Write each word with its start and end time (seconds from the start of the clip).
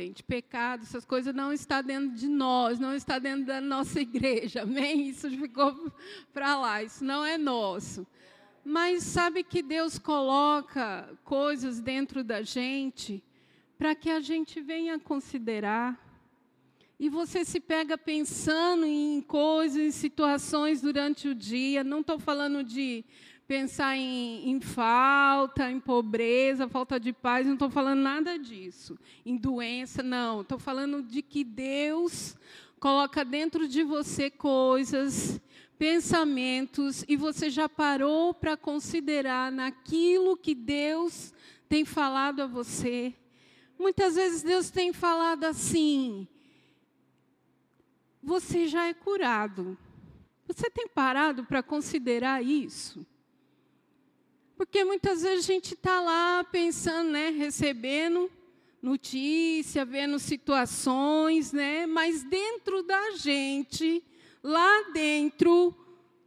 gente, 0.00 0.22
pecado, 0.22 0.84
essas 0.84 1.04
coisas 1.04 1.34
não 1.34 1.52
está 1.52 1.82
dentro 1.82 2.16
de 2.16 2.28
nós, 2.28 2.78
não 2.78 2.94
está 2.94 3.18
dentro 3.18 3.44
da 3.44 3.60
nossa 3.60 4.00
igreja, 4.00 4.62
amém? 4.62 5.08
Isso 5.08 5.28
ficou 5.28 5.92
para 6.32 6.56
lá, 6.56 6.82
isso 6.84 7.04
não 7.04 7.24
é 7.24 7.36
nosso. 7.36 8.06
Mas 8.64 9.02
sabe 9.02 9.42
que 9.42 9.60
Deus 9.60 9.98
coloca 9.98 11.10
coisas 11.24 11.80
dentro 11.80 12.22
da 12.22 12.42
gente 12.42 13.22
para 13.76 13.92
que 13.94 14.08
a 14.08 14.20
gente 14.20 14.60
venha 14.60 15.00
considerar. 15.00 15.98
E 17.00 17.08
você 17.08 17.44
se 17.44 17.58
pega 17.58 17.98
pensando 17.98 18.86
em 18.86 19.20
coisas, 19.20 19.80
em 19.80 19.90
situações 19.90 20.80
durante 20.80 21.26
o 21.26 21.34
dia. 21.34 21.82
Não 21.82 22.00
estou 22.00 22.20
falando 22.20 22.62
de 22.62 23.04
pensar 23.48 23.96
em, 23.96 24.50
em, 24.50 24.60
falta, 24.60 25.70
em 25.70 25.80
pobreza, 25.80 26.68
falta 26.68 27.00
de 27.00 27.14
paz, 27.14 27.46
não 27.46 27.54
estou 27.54 27.70
falando 27.70 28.00
nada 28.00 28.38
disso. 28.38 28.98
Em 29.24 29.38
doença, 29.38 30.02
não. 30.02 30.42
Estou 30.42 30.58
falando 30.58 31.02
de 31.02 31.22
que 31.22 31.42
Deus 31.42 32.36
coloca 32.78 33.24
dentro 33.24 33.66
de 33.66 33.82
você 33.82 34.30
coisas, 34.30 35.40
pensamentos, 35.78 37.06
e 37.08 37.16
você 37.16 37.48
já 37.48 37.70
parou 37.70 38.34
para 38.34 38.54
considerar 38.54 39.50
naquilo 39.50 40.36
que 40.36 40.54
Deus 40.54 41.32
tem 41.70 41.86
falado 41.86 42.42
a 42.42 42.46
você. 42.46 43.14
Muitas 43.78 44.16
vezes 44.16 44.42
Deus 44.42 44.68
tem 44.68 44.92
falado 44.92 45.44
assim: 45.44 46.28
você 48.22 48.68
já 48.68 48.88
é 48.88 48.92
curado. 48.92 49.78
Você 50.46 50.70
tem 50.70 50.86
parado 50.86 51.44
para 51.44 51.62
considerar 51.62 52.42
isso? 52.42 53.06
Porque 54.58 54.84
muitas 54.84 55.22
vezes 55.22 55.44
a 55.44 55.52
gente 55.52 55.74
está 55.74 56.00
lá 56.00 56.42
pensando, 56.42 57.10
né, 57.10 57.30
recebendo 57.30 58.28
notícia, 58.82 59.84
vendo 59.84 60.18
situações, 60.18 61.52
né, 61.52 61.86
mas 61.86 62.24
dentro 62.24 62.82
da 62.82 63.12
gente, 63.12 64.02
lá 64.42 64.90
dentro, 64.92 65.72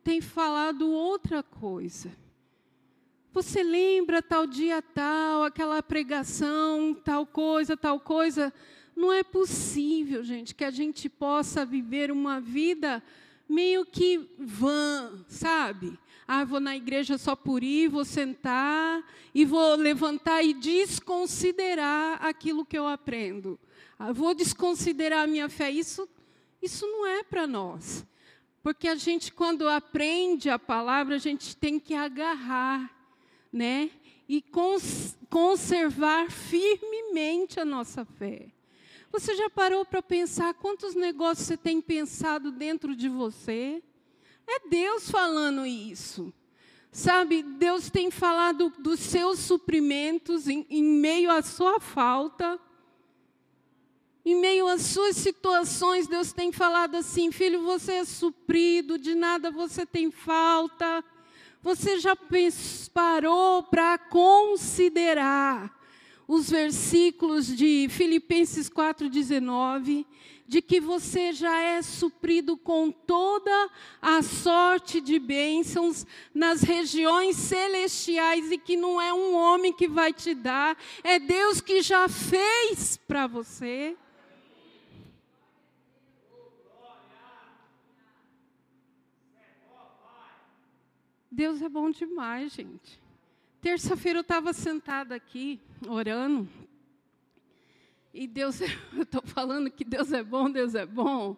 tem 0.01 0.21
falado 0.21 0.89
outra 0.89 1.43
coisa. 1.43 2.09
Você 3.33 3.61
lembra 3.63 4.21
tal 4.21 4.47
dia 4.47 4.81
tal, 4.81 5.43
aquela 5.43 5.83
pregação, 5.83 6.93
tal 6.93 7.25
coisa, 7.25 7.75
tal 7.75 7.99
coisa? 7.99 8.53
Não 8.95 9.11
é 9.11 9.23
possível, 9.23 10.23
gente, 10.23 10.55
que 10.55 10.63
a 10.63 10.71
gente 10.71 11.09
possa 11.09 11.65
viver 11.65 12.09
uma 12.09 12.39
vida 12.39 13.03
meio 13.47 13.85
que 13.85 14.29
vã, 14.39 15.25
sabe? 15.27 15.99
Ah, 16.33 16.45
vou 16.45 16.61
na 16.61 16.77
igreja 16.77 17.17
só 17.17 17.35
por 17.35 17.61
ir, 17.61 17.89
vou 17.89 18.05
sentar 18.05 19.03
e 19.35 19.43
vou 19.43 19.75
levantar 19.75 20.41
e 20.41 20.53
desconsiderar 20.53 22.25
aquilo 22.25 22.65
que 22.65 22.77
eu 22.77 22.87
aprendo. 22.87 23.59
Ah, 23.99 24.13
vou 24.13 24.33
desconsiderar 24.33 25.25
a 25.25 25.27
minha 25.27 25.49
fé. 25.49 25.69
Isso, 25.69 26.07
isso 26.61 26.87
não 26.87 27.05
é 27.05 27.21
para 27.21 27.45
nós. 27.45 28.05
Porque 28.63 28.87
a 28.87 28.95
gente, 28.95 29.33
quando 29.33 29.67
aprende 29.67 30.49
a 30.49 30.57
palavra, 30.57 31.15
a 31.15 31.17
gente 31.17 31.53
tem 31.57 31.77
que 31.77 31.93
agarrar, 31.93 32.89
né? 33.51 33.91
E 34.25 34.41
cons 34.41 35.17
conservar 35.29 36.31
firmemente 36.31 37.59
a 37.59 37.65
nossa 37.65 38.05
fé. 38.05 38.47
Você 39.11 39.35
já 39.35 39.49
parou 39.49 39.83
para 39.83 40.01
pensar 40.01 40.53
quantos 40.53 40.95
negócios 40.95 41.45
você 41.45 41.57
tem 41.57 41.81
pensado 41.81 42.53
dentro 42.53 42.95
de 42.95 43.09
você? 43.09 43.83
É 44.53 44.67
Deus 44.67 45.09
falando 45.09 45.65
isso. 45.65 46.33
Sabe, 46.91 47.41
Deus 47.41 47.89
tem 47.89 48.11
falado 48.11 48.69
dos 48.77 48.99
seus 48.99 49.39
suprimentos 49.39 50.49
em, 50.49 50.65
em 50.69 50.83
meio 50.83 51.31
à 51.31 51.41
sua 51.41 51.79
falta. 51.79 52.59
Em 54.25 54.35
meio 54.35 54.67
às 54.67 54.81
suas 54.81 55.15
situações, 55.15 56.05
Deus 56.05 56.33
tem 56.33 56.51
falado 56.51 56.95
assim: 56.95 57.31
filho, 57.31 57.63
você 57.63 57.93
é 57.93 58.05
suprido, 58.05 58.97
de 58.97 59.15
nada 59.15 59.49
você 59.49 59.85
tem 59.85 60.11
falta. 60.11 61.01
Você 61.63 61.97
já 61.97 62.13
parou 62.93 63.63
para 63.63 63.97
considerar 63.97 65.80
os 66.27 66.49
versículos 66.49 67.47
de 67.47 67.87
Filipenses 67.89 68.69
4,19, 68.69 70.05
de 70.47 70.61
que 70.61 70.81
você 70.81 71.31
já 71.31 71.61
é 71.61 71.81
suprido 71.81 72.57
com 72.57 72.91
toda 72.91 73.69
a 74.01 74.21
sorte 74.21 74.99
de 74.99 75.17
bênçãos 75.17 76.05
nas 76.33 76.61
regiões 76.61 77.37
celestiais 77.37 78.51
e 78.51 78.57
que 78.57 78.75
não 78.75 79.01
é 79.01 79.13
um 79.13 79.33
homem 79.33 79.71
que 79.71 79.87
vai 79.87 80.11
te 80.11 80.33
dar, 80.33 80.77
é 81.03 81.17
Deus 81.19 81.61
que 81.61 81.81
já 81.81 82.09
fez 82.09 82.97
para 82.97 83.27
você. 83.27 83.95
Deus 91.31 91.61
é 91.61 91.69
bom 91.69 91.89
demais, 91.89 92.51
gente. 92.51 93.01
Terça-feira 93.61 94.19
eu 94.19 94.21
estava 94.21 94.51
sentada 94.51 95.15
aqui, 95.15 95.61
orando. 95.87 96.47
E 98.13 98.27
Deus, 98.27 98.59
eu 98.93 99.03
estou 99.03 99.21
falando 99.23 99.69
que 99.69 99.83
Deus 99.83 100.11
é 100.11 100.23
bom, 100.23 100.49
Deus 100.49 100.75
é 100.75 100.85
bom. 100.85 101.37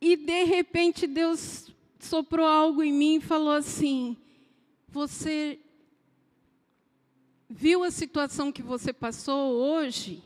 E 0.00 0.16
de 0.16 0.44
repente 0.44 1.06
Deus 1.06 1.70
soprou 1.98 2.46
algo 2.46 2.82
em 2.82 2.92
mim 2.92 3.16
e 3.16 3.20
falou 3.20 3.52
assim: 3.52 4.16
Você 4.88 5.58
viu 7.48 7.82
a 7.82 7.90
situação 7.90 8.52
que 8.52 8.62
você 8.62 8.92
passou 8.92 9.52
hoje? 9.52 10.22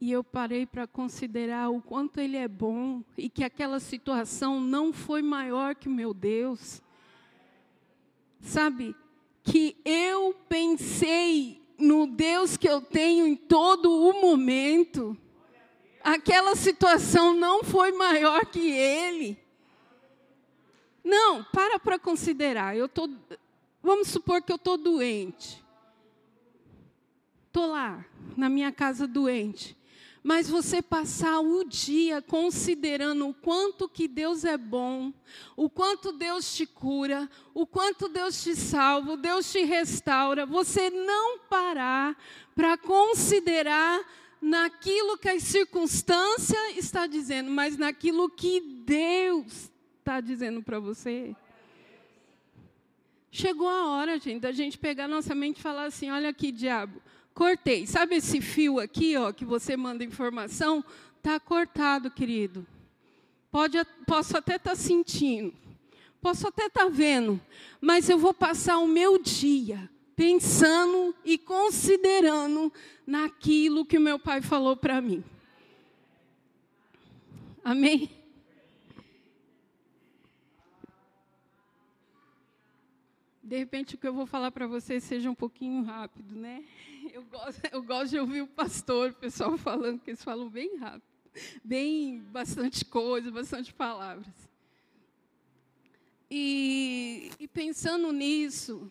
E 0.00 0.12
eu 0.12 0.22
parei 0.22 0.64
para 0.64 0.86
considerar 0.86 1.70
o 1.70 1.82
quanto 1.82 2.20
Ele 2.20 2.36
é 2.36 2.46
bom 2.46 3.02
e 3.16 3.28
que 3.28 3.42
aquela 3.42 3.80
situação 3.80 4.60
não 4.60 4.92
foi 4.92 5.22
maior 5.22 5.74
que 5.74 5.88
o 5.88 5.92
meu 5.92 6.14
Deus 6.14 6.80
sabe, 8.40 8.94
que 9.50 9.80
eu 9.84 10.34
pensei 10.48 11.62
no 11.78 12.06
Deus 12.06 12.56
que 12.56 12.68
eu 12.68 12.80
tenho 12.80 13.26
em 13.26 13.36
todo 13.36 13.90
o 13.90 14.20
momento, 14.20 15.16
aquela 16.02 16.54
situação 16.54 17.32
não 17.32 17.62
foi 17.64 17.92
maior 17.92 18.44
que 18.46 18.70
Ele. 18.70 19.38
Não, 21.02 21.44
para 21.44 21.78
para 21.78 21.98
considerar. 21.98 22.76
Eu 22.76 22.88
tô, 22.88 23.08
vamos 23.82 24.08
supor 24.08 24.42
que 24.42 24.52
eu 24.52 24.56
estou 24.56 24.76
doente. 24.76 25.64
Estou 27.46 27.66
lá, 27.68 28.04
na 28.36 28.48
minha 28.48 28.70
casa 28.70 29.06
doente 29.06 29.77
mas 30.28 30.46
você 30.46 30.82
passar 30.82 31.40
o 31.40 31.64
dia 31.64 32.20
considerando 32.20 33.26
o 33.30 33.32
quanto 33.32 33.88
que 33.88 34.06
Deus 34.06 34.44
é 34.44 34.58
bom, 34.58 35.10
o 35.56 35.70
quanto 35.70 36.12
Deus 36.12 36.54
te 36.54 36.66
cura, 36.66 37.30
o 37.54 37.66
quanto 37.66 38.10
Deus 38.10 38.42
te 38.42 38.54
salva, 38.54 39.16
Deus 39.16 39.50
te 39.50 39.64
restaura, 39.64 40.44
você 40.44 40.90
não 40.90 41.38
parar 41.38 42.14
para 42.54 42.76
considerar 42.76 44.04
naquilo 44.38 45.16
que 45.16 45.30
a 45.30 45.40
circunstância 45.40 46.72
está 46.72 47.06
dizendo, 47.06 47.50
mas 47.50 47.78
naquilo 47.78 48.28
que 48.28 48.60
Deus 48.60 49.72
está 49.98 50.20
dizendo 50.20 50.62
para 50.62 50.78
você. 50.78 51.34
Chegou 53.30 53.70
a 53.70 53.92
hora, 53.92 54.18
gente, 54.18 54.42
da 54.42 54.52
gente 54.52 54.76
pegar 54.76 55.08
nossa 55.08 55.34
mente 55.34 55.56
e 55.56 55.62
falar 55.62 55.84
assim: 55.84 56.10
olha 56.10 56.28
aqui, 56.28 56.52
diabo, 56.52 57.00
Cortei. 57.38 57.86
Sabe 57.86 58.16
esse 58.16 58.40
fio 58.40 58.80
aqui, 58.80 59.16
ó, 59.16 59.32
que 59.32 59.44
você 59.44 59.76
manda 59.76 60.02
informação? 60.02 60.84
Tá 61.22 61.38
cortado, 61.38 62.10
querido. 62.10 62.66
Pode, 63.48 63.78
posso 64.08 64.36
até 64.36 64.56
estar 64.56 64.70
tá 64.70 64.76
sentindo, 64.76 65.54
posso 66.20 66.48
até 66.48 66.66
estar 66.66 66.86
tá 66.86 66.88
vendo, 66.88 67.40
mas 67.80 68.10
eu 68.10 68.18
vou 68.18 68.34
passar 68.34 68.78
o 68.78 68.88
meu 68.88 69.22
dia 69.22 69.88
pensando 70.16 71.14
e 71.24 71.38
considerando 71.38 72.72
naquilo 73.06 73.86
que 73.86 73.98
o 73.98 74.00
meu 74.00 74.18
pai 74.18 74.42
falou 74.42 74.76
para 74.76 75.00
mim. 75.00 75.22
Amém? 77.62 78.10
De 83.44 83.56
repente, 83.56 83.94
o 83.94 83.98
que 83.98 84.08
eu 84.08 84.12
vou 84.12 84.26
falar 84.26 84.50
para 84.50 84.66
vocês 84.66 85.04
seja 85.04 85.30
um 85.30 85.34
pouquinho 85.34 85.82
rápido, 85.84 86.34
né? 86.34 86.64
Eu 87.12 87.24
gosto, 87.24 87.60
eu 87.72 87.82
gosto 87.82 88.10
de 88.10 88.18
ouvir 88.18 88.42
o 88.42 88.46
pastor, 88.46 89.10
o 89.10 89.14
pessoal 89.14 89.56
falando, 89.56 90.00
que 90.00 90.10
eles 90.10 90.22
falam 90.22 90.48
bem 90.48 90.76
rápido, 90.76 91.02
bem 91.64 92.20
bastante 92.20 92.84
coisa, 92.84 93.30
bastante 93.30 93.72
palavras. 93.72 94.26
E, 96.30 97.30
e 97.40 97.48
pensando 97.48 98.12
nisso, 98.12 98.90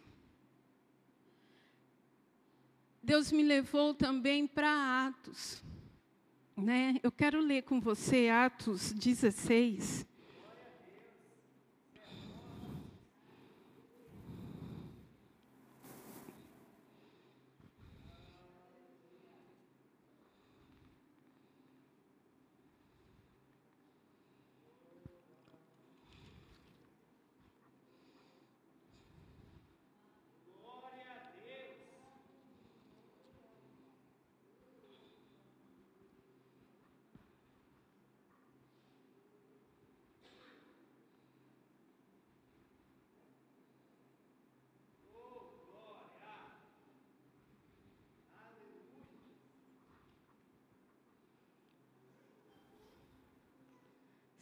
Deus 3.04 3.32
me 3.32 3.44
levou 3.44 3.94
também 3.94 4.48
para 4.48 5.08
Atos. 5.08 5.64
Né? 6.56 7.00
Eu 7.04 7.12
quero 7.12 7.40
ler 7.40 7.62
com 7.64 7.80
você 7.80 8.30
Atos 8.30 8.92
16. 8.94 10.08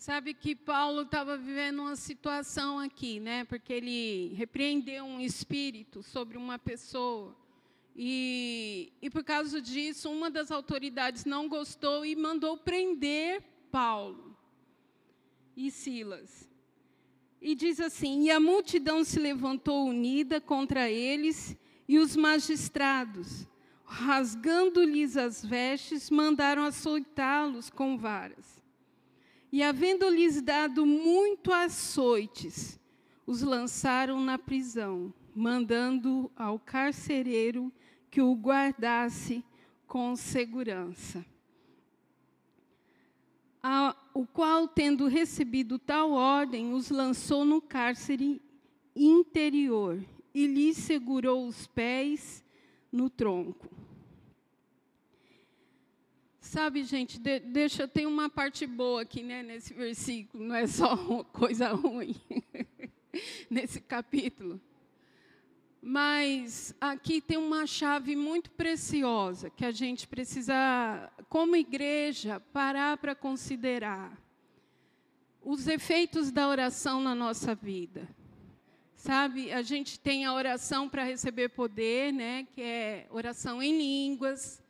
Sabe 0.06 0.36
que 0.36 0.56
Paulo 0.56 1.02
estava 1.02 1.36
vivendo 1.36 1.80
uma 1.80 1.96
situação 1.96 2.78
aqui, 2.78 3.20
né? 3.20 3.44
Porque 3.44 3.74
ele 3.74 4.36
repreendeu 4.36 5.04
um 5.04 5.20
espírito 5.20 6.04
sobre 6.04 6.38
uma 6.38 6.60
pessoa. 6.60 7.36
E, 7.96 8.94
e 9.02 9.10
por 9.10 9.24
causa 9.24 9.60
disso, 9.60 10.12
uma 10.12 10.30
das 10.30 10.52
autoridades 10.52 11.26
não 11.26 11.50
gostou 11.50 12.06
e 12.06 12.16
mandou 12.16 12.56
prender 12.56 13.42
Paulo 13.72 14.38
e 15.58 15.72
Silas. 15.72 16.48
E 17.42 17.56
diz 17.56 17.80
assim: 17.80 18.26
E 18.26 18.30
a 18.30 18.40
multidão 18.40 19.04
se 19.04 19.20
levantou 19.20 19.88
unida 19.88 20.40
contra 20.40 20.88
eles, 20.88 21.58
e 21.88 21.98
os 21.98 22.16
magistrados, 22.16 23.48
rasgando-lhes 23.84 25.18
as 25.18 25.44
vestes, 25.44 26.12
mandaram 26.12 26.64
açoitá-los 26.64 27.72
com 27.72 27.98
varas. 27.98 28.64
E, 29.56 29.64
havendo-lhes 29.64 30.42
dado 30.42 30.86
muito 30.86 31.50
açoites, 31.54 32.78
os 33.26 33.42
lançaram 33.42 34.20
na 34.20 34.38
prisão, 34.38 35.14
mandando 35.34 36.30
ao 36.36 36.60
carcereiro 36.60 37.72
que 38.12 38.22
o 38.22 38.34
guardasse 38.34 39.46
com 39.88 40.14
segurança. 40.18 41.26
O 44.14 44.28
qual, 44.28 44.68
tendo 44.68 45.08
recebido 45.08 45.80
tal 45.80 46.12
ordem, 46.12 46.74
os 46.74 46.90
lançou 46.90 47.46
no 47.46 47.62
cárcere 47.62 48.42
interior 48.94 50.04
e 50.34 50.48
lhe 50.48 50.74
segurou 50.74 51.48
os 51.48 51.66
pés 51.66 52.44
no 52.92 53.10
tronco. 53.10 53.70
Sabe, 56.46 56.84
gente, 56.84 57.20
de, 57.20 57.40
deixa, 57.40 57.88
tem 57.88 58.06
uma 58.06 58.30
parte 58.30 58.68
boa 58.68 59.02
aqui 59.02 59.24
né, 59.24 59.42
nesse 59.42 59.74
versículo, 59.74 60.44
não 60.44 60.56
é 60.56 60.68
só 60.68 60.96
coisa 61.34 61.70
ruim 61.70 62.16
nesse 63.50 63.82
capítulo. 63.82 64.62
Mas 65.82 66.74
aqui 66.80 67.20
tem 67.20 67.36
uma 67.36 67.66
chave 67.66 68.16
muito 68.16 68.52
preciosa 68.52 69.50
que 69.50 69.66
a 69.66 69.72
gente 69.72 70.08
precisa, 70.08 71.12
como 71.30 71.56
igreja, 71.56 72.40
parar 72.40 72.96
para 72.98 73.16
considerar. 73.16 74.16
Os 75.42 75.68
efeitos 75.68 76.32
da 76.32 76.48
oração 76.48 77.02
na 77.02 77.16
nossa 77.16 77.56
vida. 77.56 78.08
Sabe, 78.96 79.52
a 79.52 79.64
gente 79.64 80.00
tem 80.00 80.26
a 80.26 80.34
oração 80.34 80.88
para 80.88 81.04
receber 81.04 81.50
poder, 81.50 82.14
né, 82.14 82.48
que 82.54 82.62
é 82.62 83.08
oração 83.10 83.64
em 83.64 83.76
línguas, 83.76 84.64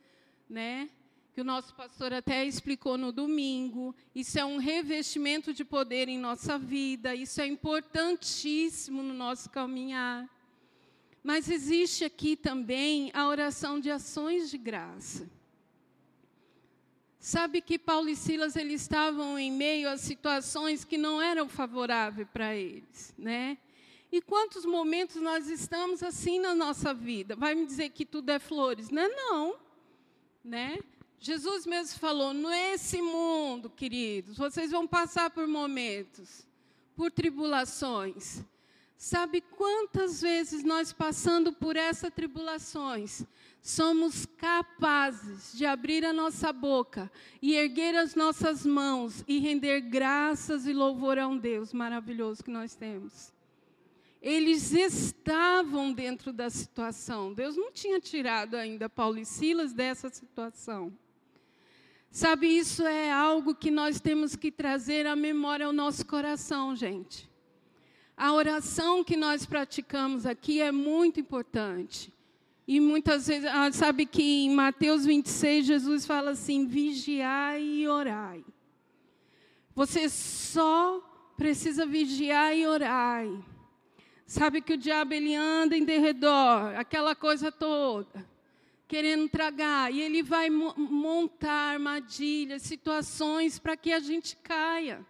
né? 0.48 0.88
Que 1.36 1.42
o 1.42 1.44
nosso 1.44 1.74
pastor 1.74 2.14
até 2.14 2.46
explicou 2.46 2.96
no 2.96 3.12
domingo. 3.12 3.94
Isso 4.14 4.38
é 4.38 4.44
um 4.46 4.56
revestimento 4.56 5.52
de 5.52 5.66
poder 5.66 6.08
em 6.08 6.18
nossa 6.18 6.58
vida, 6.58 7.14
isso 7.14 7.42
é 7.42 7.46
importantíssimo 7.46 9.02
no 9.02 9.12
nosso 9.12 9.50
caminhar. 9.50 10.26
Mas 11.22 11.50
existe 11.50 12.06
aqui 12.06 12.36
também 12.36 13.10
a 13.12 13.28
oração 13.28 13.78
de 13.78 13.90
ações 13.90 14.50
de 14.50 14.56
graça. 14.56 15.30
Sabe 17.18 17.60
que 17.60 17.78
Paulo 17.78 18.08
e 18.08 18.16
Silas 18.16 18.56
eles 18.56 18.80
estavam 18.80 19.38
em 19.38 19.52
meio 19.52 19.90
a 19.90 19.98
situações 19.98 20.86
que 20.86 20.96
não 20.96 21.20
eram 21.20 21.50
favoráveis 21.50 22.26
para 22.32 22.56
eles, 22.56 23.14
né? 23.18 23.58
E 24.10 24.22
quantos 24.22 24.64
momentos 24.64 25.16
nós 25.16 25.50
estamos 25.50 26.02
assim 26.02 26.40
na 26.40 26.54
nossa 26.54 26.94
vida? 26.94 27.36
Vai 27.36 27.54
me 27.54 27.66
dizer 27.66 27.90
que 27.90 28.06
tudo 28.06 28.30
é 28.30 28.38
flores? 28.38 28.88
Não 28.88 29.02
é 29.02 29.08
não, 29.10 29.56
né? 30.42 30.78
Jesus 31.18 31.66
mesmo 31.66 31.98
falou: 31.98 32.32
nesse 32.32 33.00
mundo, 33.00 33.70
queridos, 33.70 34.36
vocês 34.36 34.70
vão 34.70 34.86
passar 34.86 35.30
por 35.30 35.46
momentos, 35.46 36.46
por 36.94 37.10
tribulações. 37.10 38.42
Sabe 38.96 39.42
quantas 39.42 40.22
vezes 40.22 40.64
nós, 40.64 40.92
passando 40.92 41.52
por 41.52 41.76
essas 41.76 42.10
tribulações, 42.12 43.24
somos 43.60 44.24
capazes 44.24 45.52
de 45.54 45.66
abrir 45.66 46.02
a 46.04 46.14
nossa 46.14 46.50
boca 46.50 47.10
e 47.42 47.54
erguer 47.54 47.94
as 47.94 48.14
nossas 48.14 48.64
mãos 48.64 49.22
e 49.28 49.38
render 49.38 49.80
graças 49.82 50.66
e 50.66 50.72
louvor 50.72 51.18
a 51.18 51.28
um 51.28 51.36
Deus 51.36 51.74
maravilhoso 51.74 52.42
que 52.42 52.50
nós 52.50 52.74
temos? 52.74 53.34
Eles 54.22 54.72
estavam 54.72 55.92
dentro 55.92 56.32
da 56.32 56.48
situação. 56.48 57.34
Deus 57.34 57.54
não 57.54 57.70
tinha 57.70 58.00
tirado 58.00 58.54
ainda 58.54 58.88
Paulo 58.88 59.18
e 59.18 59.26
Silas 59.26 59.74
dessa 59.74 60.08
situação. 60.08 60.92
Sabe, 62.16 62.46
isso 62.46 62.82
é 62.82 63.12
algo 63.12 63.54
que 63.54 63.70
nós 63.70 64.00
temos 64.00 64.34
que 64.34 64.50
trazer 64.50 65.06
à 65.06 65.14
memória 65.14 65.66
ao 65.66 65.72
nosso 65.72 66.06
coração, 66.06 66.74
gente. 66.74 67.28
A 68.16 68.32
oração 68.32 69.04
que 69.04 69.14
nós 69.14 69.44
praticamos 69.44 70.24
aqui 70.24 70.62
é 70.62 70.72
muito 70.72 71.20
importante. 71.20 72.10
E 72.66 72.80
muitas 72.80 73.26
vezes, 73.26 73.44
ah, 73.44 73.70
sabe 73.70 74.06
que 74.06 74.22
em 74.22 74.50
Mateus 74.50 75.04
26, 75.04 75.66
Jesus 75.66 76.06
fala 76.06 76.30
assim: 76.30 76.66
vigiai 76.66 77.62
e 77.62 77.86
orai. 77.86 78.42
Você 79.74 80.08
só 80.08 81.02
precisa 81.36 81.84
vigiar 81.84 82.56
e 82.56 82.66
orar. 82.66 83.26
Sabe 84.24 84.62
que 84.62 84.72
o 84.72 84.78
diabo 84.78 85.12
ele 85.12 85.34
anda 85.34 85.76
em 85.76 85.84
derredor, 85.84 86.78
aquela 86.78 87.14
coisa 87.14 87.52
toda, 87.52 88.26
querendo 88.88 89.28
tragar, 89.28 89.92
e 89.92 90.00
ele 90.00 90.22
vai 90.22 90.48
montar 90.48 91.72
armadilhas, 91.72 92.62
situações 92.62 93.58
para 93.58 93.76
que 93.76 93.92
a 93.92 93.98
gente 93.98 94.36
caia. 94.36 95.04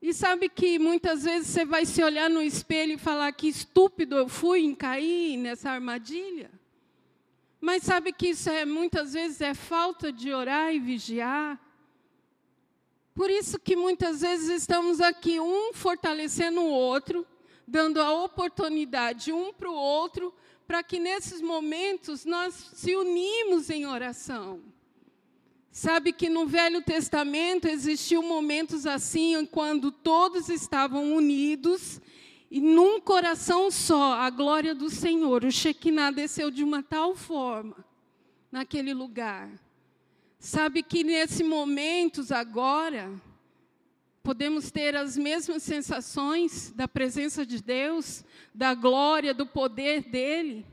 E 0.00 0.12
sabe 0.12 0.48
que 0.48 0.78
muitas 0.78 1.24
vezes 1.24 1.48
você 1.48 1.64
vai 1.64 1.86
se 1.86 2.02
olhar 2.02 2.28
no 2.28 2.42
espelho 2.42 2.92
e 2.92 2.98
falar 2.98 3.32
que 3.32 3.48
estúpido 3.48 4.16
eu 4.16 4.28
fui 4.28 4.60
em 4.60 4.74
cair 4.74 5.36
nessa 5.38 5.70
armadilha? 5.70 6.50
Mas 7.60 7.82
sabe 7.82 8.12
que 8.12 8.28
isso 8.28 8.50
é 8.50 8.64
muitas 8.64 9.14
vezes 9.14 9.40
é 9.40 9.54
falta 9.54 10.12
de 10.12 10.32
orar 10.32 10.74
e 10.74 10.78
vigiar? 10.78 11.58
Por 13.14 13.30
isso 13.30 13.58
que 13.58 13.74
muitas 13.74 14.20
vezes 14.20 14.60
estamos 14.60 15.00
aqui 15.00 15.40
um 15.40 15.72
fortalecendo 15.72 16.60
o 16.60 16.70
outro, 16.70 17.26
dando 17.66 18.00
a 18.00 18.12
oportunidade 18.12 19.32
um 19.32 19.54
para 19.54 19.70
o 19.70 19.74
outro, 19.74 20.34
para 20.66 20.82
que 20.82 20.98
nesses 20.98 21.40
momentos 21.40 22.24
nós 22.24 22.54
se 22.74 22.94
unimos 22.96 23.70
em 23.70 23.86
oração. 23.86 24.60
Sabe 25.70 26.12
que 26.12 26.28
no 26.28 26.46
Velho 26.46 26.82
Testamento 26.82 27.68
existiu 27.68 28.22
momentos 28.22 28.86
assim, 28.86 29.44
quando 29.46 29.92
todos 29.92 30.48
estavam 30.48 31.14
unidos 31.14 32.00
e 32.50 32.60
num 32.60 33.00
coração 33.00 33.70
só, 33.70 34.14
a 34.14 34.30
glória 34.30 34.74
do 34.74 34.88
Senhor. 34.88 35.44
O 35.44 35.50
Shekinah 35.50 36.10
desceu 36.10 36.50
de 36.50 36.64
uma 36.64 36.82
tal 36.82 37.14
forma 37.14 37.84
naquele 38.50 38.94
lugar. 38.94 39.50
Sabe 40.38 40.82
que 40.82 41.04
nesses 41.04 41.46
momentos 41.46 42.32
agora, 42.32 43.12
podemos 44.26 44.70
ter 44.72 44.96
as 44.96 45.16
mesmas 45.16 45.62
sensações 45.62 46.72
da 46.72 46.88
presença 46.88 47.46
de 47.46 47.62
Deus, 47.62 48.24
da 48.52 48.74
glória, 48.74 49.32
do 49.32 49.46
poder 49.46 50.02
dEle, 50.02 50.66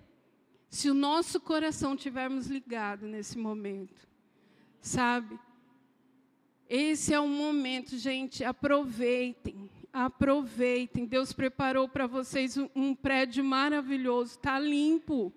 se 0.69 0.89
o 0.89 0.93
nosso 0.95 1.39
coração 1.39 1.95
tivermos 1.95 2.47
ligado 2.47 3.05
nesse 3.05 3.37
momento 3.37 4.11
sabe? 4.83 5.39
Esse 6.69 7.13
é 7.13 7.19
o 7.19 7.27
momento, 7.27 7.97
gente, 7.97 8.43
aproveitem, 8.43 9.69
aproveitem. 9.91 11.05
Deus 11.05 11.31
preparou 11.31 11.87
para 11.87 12.05
vocês 12.05 12.57
um, 12.57 12.69
um 12.75 12.93
prédio 12.93 13.43
maravilhoso, 13.43 14.31
está 14.31 14.59
limpo, 14.59 15.31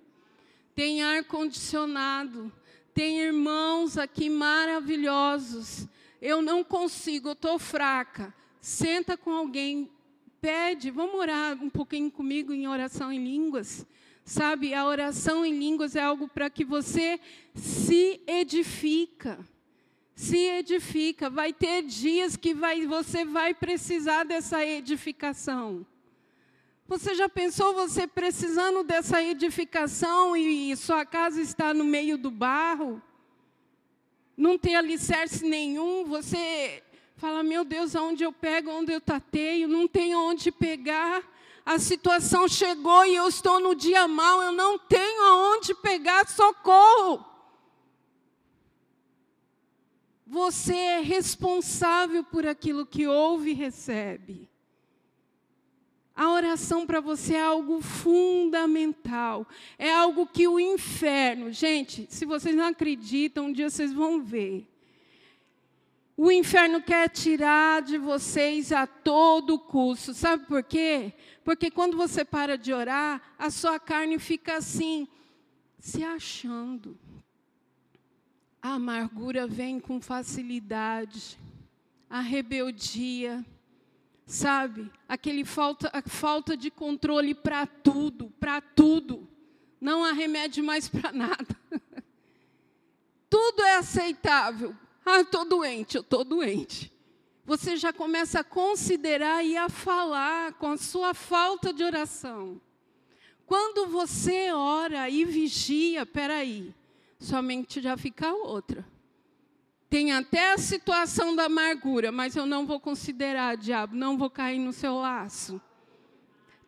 tem 0.75 1.03
ar 1.03 1.25
condicionado, 1.25 2.53
tem 2.93 3.21
irmãos 3.21 3.97
aqui 3.97 4.29
maravilhosos. 4.29 5.87
Eu 6.21 6.41
não 6.41 6.65
consigo, 6.65 7.29
eu 7.29 7.33
estou 7.33 7.59
fraca. 7.59 8.35
Senta 8.61 9.17
com 9.17 9.31
alguém, 9.31 9.91
pede, 10.41 10.91
vamos 10.91 11.15
orar 11.15 11.63
um 11.63 11.71
pouquinho 11.71 12.11
comigo 12.11 12.53
em 12.53 12.67
oração 12.67 13.13
em 13.13 13.23
línguas. 13.23 13.87
Sabe, 14.25 14.75
a 14.75 14.85
oração 14.85 15.47
em 15.47 15.57
línguas 15.57 15.95
é 15.95 16.03
algo 16.03 16.27
para 16.29 16.51
que 16.51 16.65
você 16.65 17.21
se 17.55 18.21
edifica. 18.27 19.39
Se 20.17 20.37
edifica. 20.37 21.31
Vai 21.31 21.53
ter 21.53 21.83
dias 21.83 22.37
que 22.37 22.53
vai, 22.53 22.87
você 22.87 23.25
vai 23.25 23.55
precisar 23.55 24.25
dessa 24.25 24.65
edificação. 24.65 25.87
Você 26.89 27.15
já 27.15 27.29
pensou 27.29 27.75
você 27.75 28.07
precisando 28.07 28.85
dessa 28.85 29.23
edificação 29.23 30.37
e 30.37 30.75
sua 30.77 31.05
casa 31.05 31.41
está 31.41 31.75
no 31.75 31.85
meio 31.85 32.17
do 32.17 32.31
barro? 32.31 33.03
Não 34.37 34.59
tem 34.59 34.77
alicerce 34.77 35.45
nenhum, 35.45 36.05
você 36.05 36.83
fala, 37.17 37.43
meu 37.43 37.65
Deus, 37.65 37.97
aonde 37.97 38.23
eu 38.23 38.33
pego, 38.33 38.71
onde 38.71 38.93
eu 38.93 39.01
tateio, 39.01 39.67
não 39.67 39.89
tem 39.89 40.15
onde 40.15 40.53
pegar 40.53 41.23
a 41.67 41.81
situação 41.81 42.47
chegou 42.47 43.05
e 43.05 43.17
eu 43.17 43.27
estou 43.27 43.59
no 43.59 43.75
dia 43.75 44.07
mal, 44.07 44.41
eu 44.41 44.53
não 44.53 44.79
tenho 44.79 45.23
aonde 45.25 45.75
pegar 45.75 46.29
socorro. 46.29 47.25
Você 50.25 50.77
é 50.77 51.01
responsável 51.01 52.23
por 52.23 52.47
aquilo 52.47 52.87
que 52.87 53.09
ouve 53.09 53.51
e 53.51 53.55
recebe. 53.55 54.49
A 56.17 56.31
oração 56.31 56.87
para 56.87 56.99
você 56.99 57.35
é 57.35 57.43
algo 57.43 57.83
fundamental. 57.83 59.47
É 59.79 59.93
algo 59.93 60.27
que 60.27 60.49
o 60.49 60.59
inferno, 60.59 61.53
gente, 61.53 62.07
se 62.09 62.25
vocês 62.25 62.57
não 62.57 62.65
acreditam, 62.65 63.47
um 63.47 63.53
dia 63.53 63.69
vocês 63.69 63.93
vão 63.93 64.23
ver. 64.23 64.67
O 66.17 66.33
inferno 66.33 66.81
quer 66.81 67.11
tirar 67.11 67.83
de 67.83 67.99
vocês 67.99 68.73
a 68.73 68.87
todo 68.87 69.59
custo. 69.59 70.15
Sabe 70.15 70.47
por 70.47 70.63
quê? 70.63 71.13
Porque 71.45 71.71
quando 71.71 71.95
você 71.99 72.25
para 72.25 72.57
de 72.57 72.73
orar, 72.73 73.21
a 73.39 73.51
sua 73.51 73.79
carne 73.79 74.19
fica 74.19 74.57
assim, 74.57 75.07
se 75.79 76.03
achando. 76.03 76.99
A 78.63 78.71
amargura 78.75 79.47
vem 79.47 79.79
com 79.79 80.01
facilidade, 80.01 81.39
a 82.09 82.21
rebeldia, 82.21 83.45
sabe? 84.27 84.91
Aquele 85.09 85.45
falta, 85.45 85.89
a 85.93 86.03
falta 86.03 86.57
de 86.57 86.71
controle 86.71 87.35
para 87.35 87.67
tudo, 87.67 88.31
para 88.41 88.61
tudo. 88.61 89.29
Não 89.81 90.05
há 90.05 90.13
remédio 90.13 90.65
mais 90.65 90.89
para 90.89 91.13
nada. 91.13 91.57
tudo 93.31 93.63
é 93.63 93.77
aceitável. 93.77 94.75
Ah, 95.05 95.21
estou 95.21 95.45
doente, 95.45 95.97
eu 95.97 96.03
estou 96.03 96.25
doente. 96.25 96.93
Você 97.45 97.77
já 97.77 97.93
começa 97.93 98.41
a 98.41 98.45
considerar 98.45 99.45
e 99.45 99.57
a 99.57 99.69
falar 99.69 100.55
com 100.55 100.73
a 100.73 100.77
sua 100.77 101.15
falta 101.15 101.73
de 101.73 101.85
oração. 101.85 102.61
Quando 103.47 103.87
você 103.87 104.51
ora 104.51 105.09
e 105.09 105.25
vigia, 105.25 106.05
peraí, 106.05 106.75
sua 107.21 107.41
mente 107.41 107.81
já 107.81 107.97
fica 107.97 108.33
outra. 108.33 108.85
Tem 109.89 110.13
até 110.13 110.53
a 110.53 110.59
situação 110.59 111.37
da 111.37 111.45
amargura, 111.45 112.11
mas 112.11 112.35
eu 112.35 112.45
não 112.45 112.67
vou 112.67 112.81
considerar, 112.81 113.57
diabo, 113.57 113.95
não 113.95 114.19
vou 114.19 114.29
cair 114.29 114.59
no 114.59 114.73
seu 114.73 114.97
laço. 114.97 115.61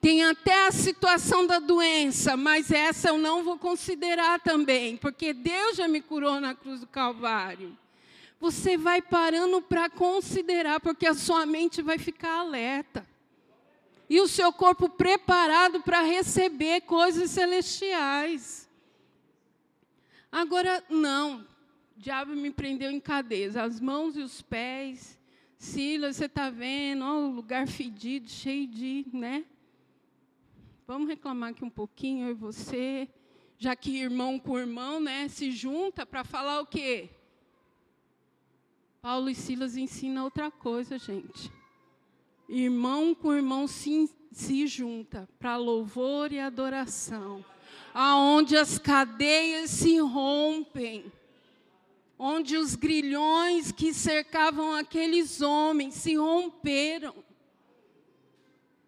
Tem 0.01 0.25
até 0.25 0.67
a 0.67 0.71
situação 0.71 1.45
da 1.45 1.59
doença, 1.59 2.37
mas 2.37 2.71
essa 2.71 3.09
eu 3.09 3.19
não 3.19 3.43
vou 3.43 3.59
considerar 3.59 4.39
também, 4.41 4.97
porque 4.97 5.33
Deus 5.33 5.77
já 5.77 5.89
me 5.89 6.01
curou 6.01 6.41
na 6.41 6.55
cruz 6.55 6.81
do 6.81 6.87
Calvário. 6.87 7.77
Você 8.41 8.77
vai 8.77 9.03
parando 9.03 9.61
para 9.61 9.91
considerar, 9.91 10.79
porque 10.79 11.07
a 11.07 11.15
sua 11.15 11.45
mente 11.45 11.83
vai 11.83 11.99
ficar 11.99 12.39
alerta. 12.39 13.05
E 14.09 14.21
o 14.21 14.29
seu 14.29 14.53
corpo 14.53 14.89
preparado 14.89 15.83
para 15.83 16.03
receber 16.03 16.83
coisas 16.83 17.31
celestiais. 17.33 18.69
Agora, 20.31 20.83
não. 20.89 21.45
O 21.99 22.01
diabo 22.01 22.37
me 22.37 22.53
prendeu 22.53 22.93
em 22.93 23.01
cadeias, 23.01 23.57
as 23.57 23.81
mãos 23.81 24.17
e 24.17 24.21
os 24.21 24.41
pés. 24.41 25.19
Silas, 25.57 26.15
você 26.15 26.27
está 26.27 26.49
vendo, 26.49 27.05
oh, 27.05 27.27
o 27.27 27.31
lugar 27.33 27.67
fedido, 27.67 28.31
cheio 28.31 28.69
de, 28.69 29.05
né? 29.13 29.45
Vamos 30.87 31.09
reclamar 31.09 31.51
aqui 31.51 31.65
um 31.65 31.69
pouquinho, 31.69 32.27
eu 32.27 32.31
e 32.31 32.35
você. 32.35 33.09
Já 33.59 33.75
que 33.75 33.99
irmão 33.99 34.39
com 34.39 34.57
irmão, 34.57 35.01
né, 35.01 35.27
se 35.27 35.51
junta 35.51 36.07
para 36.07 36.23
falar 36.23 36.61
o 36.61 36.67
quê? 36.67 37.11
Paulo 39.03 39.29
e 39.29 39.35
Silas 39.35 39.77
ensinam 39.77 40.23
outra 40.23 40.53
coisa, 40.53 41.01
gente. 41.01 41.51
Irmão 42.49 43.13
com 43.13 43.35
irmão 43.35 43.67
se, 43.67 44.09
se 44.31 44.69
junta 44.69 45.29
para 45.37 45.57
louvor 45.57 46.31
e 46.31 46.39
adoração 46.39 47.45
aonde 47.93 48.57
as 48.57 48.79
cadeias 48.79 49.71
se 49.71 49.99
rompem, 49.99 51.11
onde 52.19 52.57
os 52.57 52.75
grilhões 52.75 53.71
que 53.71 53.95
cercavam 53.95 54.75
aqueles 54.75 55.41
homens 55.41 55.95
se 55.95 56.17
romperam. 56.17 57.15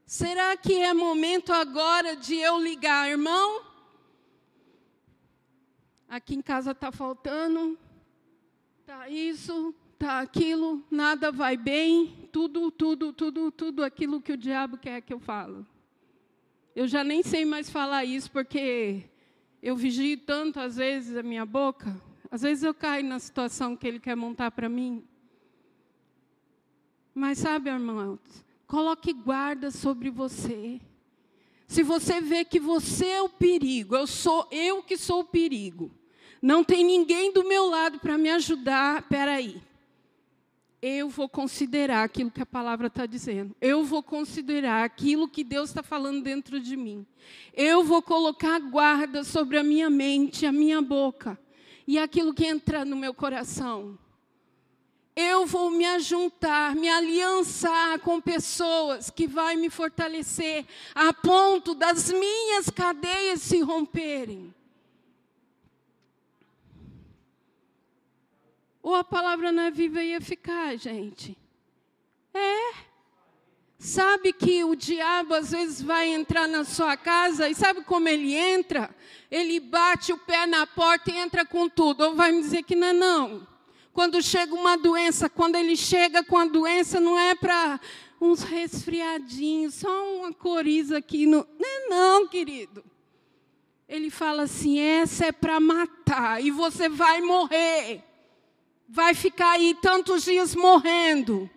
Será 0.05 0.57
que 0.57 0.75
é 0.75 0.93
momento 0.93 1.53
agora 1.53 2.17
de 2.17 2.35
eu 2.35 2.61
ligar, 2.61 3.09
irmão? 3.09 3.63
Aqui 6.09 6.35
em 6.35 6.43
casa 6.43 6.73
está 6.73 6.91
faltando, 6.91 7.79
está 8.81 9.09
isso, 9.09 9.73
está 9.93 10.19
aquilo, 10.19 10.85
nada 10.91 11.31
vai 11.31 11.57
bem, 11.57 12.29
tudo, 12.33 12.69
tudo, 12.73 13.13
tudo, 13.13 13.53
tudo 13.53 13.85
aquilo 13.85 14.21
que 14.21 14.33
o 14.33 14.37
diabo 14.37 14.77
quer 14.77 15.01
que 15.03 15.15
eu 15.15 15.21
falo. 15.21 15.65
Eu 16.75 16.89
já 16.89 17.05
nem 17.05 17.23
sei 17.23 17.45
mais 17.45 17.71
falar 17.71 18.05
isso, 18.05 18.29
porque 18.33 19.05
eu 19.63 19.77
vigio 19.77 20.19
tanto, 20.19 20.59
às 20.59 20.77
vezes, 20.77 21.17
a 21.17 21.23
minha 21.23 21.47
boca. 21.47 22.10
Às 22.31 22.43
vezes 22.43 22.63
eu 22.63 22.73
caio 22.73 23.05
na 23.05 23.19
situação 23.19 23.77
que 23.77 23.87
ele 23.87 23.99
quer 23.99 24.15
montar 24.15 24.51
para 24.51 24.69
mim. 24.69 25.05
Mas 27.15 27.39
sabe, 27.39 27.71
irmãos, 27.71 28.21
coloque 28.67 29.13
guarda 29.13 29.71
sobre 29.71 30.11
você. 30.11 30.81
Se 31.67 31.83
você 31.83 32.21
vê 32.21 32.45
que 32.45 32.61
você 32.61 33.07
é 33.07 33.23
o 33.23 33.29
perigo, 33.29 33.97
eu 33.97 34.07
sou 34.07 34.47
eu 34.51 34.83
que 34.83 34.97
sou 34.97 35.21
o 35.21 35.25
perigo. 35.25 35.91
Não 36.41 36.63
tem 36.63 36.85
ninguém 36.85 37.33
do 37.33 37.45
meu 37.45 37.67
lado 37.67 37.99
para 37.99 38.17
me 38.17 38.31
ajudar. 38.31 39.01
Espera 39.01 39.33
aí 39.33 39.61
eu 40.83 41.11
vou 41.11 41.29
considerar 41.29 42.05
aquilo 42.05 42.31
que 42.31 42.41
a 42.41 42.47
palavra 42.47 42.87
está 42.87 43.05
dizendo. 43.05 43.55
Eu 43.61 43.85
vou 43.85 44.03
considerar 44.03 44.83
aquilo 44.83 45.29
que 45.29 45.45
Deus 45.45 45.69
está 45.69 45.83
falando 45.83 46.23
dentro 46.23 46.59
de 46.59 46.77
mim. 46.77 47.07
Eu 47.53 47.85
vou 47.85 48.01
colocar 48.01 48.59
guarda 48.61 49.23
sobre 49.23 49.59
a 49.59 49.63
minha 49.63 49.91
mente, 49.91 50.47
a 50.47 50.53
minha 50.53 50.81
boca 50.81 51.39
e 51.90 51.99
aquilo 51.99 52.32
que 52.32 52.47
entra 52.47 52.85
no 52.85 52.94
meu 52.94 53.12
coração. 53.12 53.99
Eu 55.16 55.44
vou 55.44 55.73
me 55.73 55.85
ajuntar, 55.85 56.76
me 56.76 56.88
aliançar 56.88 57.99
com 57.99 58.20
pessoas 58.20 59.11
que 59.11 59.26
vai 59.26 59.56
me 59.56 59.68
fortalecer 59.68 60.64
a 60.94 61.12
ponto 61.12 61.75
das 61.75 62.12
minhas 62.12 62.70
cadeias 62.70 63.42
se 63.42 63.61
romperem. 63.61 64.54
Ou 68.80 68.94
a 68.94 69.02
palavra 69.02 69.50
não 69.50 69.64
é 69.64 69.70
viva 69.73 70.00
e 70.00 70.14
eficaz, 70.14 70.82
gente? 70.82 71.37
É. 72.32 72.89
Sabe 73.83 74.35
que 74.35 74.63
o 74.63 74.77
diabo 74.77 75.33
às 75.33 75.53
vezes 75.53 75.81
vai 75.81 76.13
entrar 76.13 76.47
na 76.47 76.65
sua 76.65 76.99
casa 76.99 77.49
e 77.49 77.55
sabe 77.55 77.83
como 77.83 78.07
ele 78.07 78.35
entra? 78.35 78.95
Ele 79.31 79.59
bate 79.59 80.13
o 80.13 80.19
pé 80.19 80.45
na 80.45 80.67
porta 80.67 81.11
e 81.11 81.17
entra 81.17 81.47
com 81.47 81.67
tudo. 81.67 82.03
Ou 82.03 82.15
vai 82.15 82.31
me 82.31 82.43
dizer 82.43 82.63
que 82.63 82.77
não 82.77 82.89
é 82.89 82.93
não. 82.93 83.49
Quando 83.91 84.23
chega 84.23 84.55
uma 84.55 84.77
doença, 84.77 85.31
quando 85.31 85.57
ele 85.57 85.79
chega 85.79 86.23
com 86.23 86.37
a 86.37 86.45
doença, 86.45 87.01
não 87.01 87.19
é 87.19 87.35
para 87.35 87.81
uns 88.21 88.43
resfriadinhos, 88.43 89.77
só 89.77 90.15
uma 90.15 90.31
coriza 90.31 90.99
aqui. 90.99 91.25
No... 91.25 91.47
Não 91.59 91.69
é 91.69 91.89
não, 91.89 92.29
querido. 92.29 92.85
Ele 93.89 94.11
fala 94.11 94.43
assim: 94.43 94.79
essa 94.79 95.25
é 95.25 95.33
para 95.33 95.59
matar 95.59 96.45
e 96.45 96.51
você 96.51 96.87
vai 96.87 97.23
morrer 97.23 98.05
vai 98.93 99.15
ficar 99.15 99.53
aí 99.53 99.75
tantos 99.81 100.25
dias 100.25 100.55
morrendo. 100.57 101.49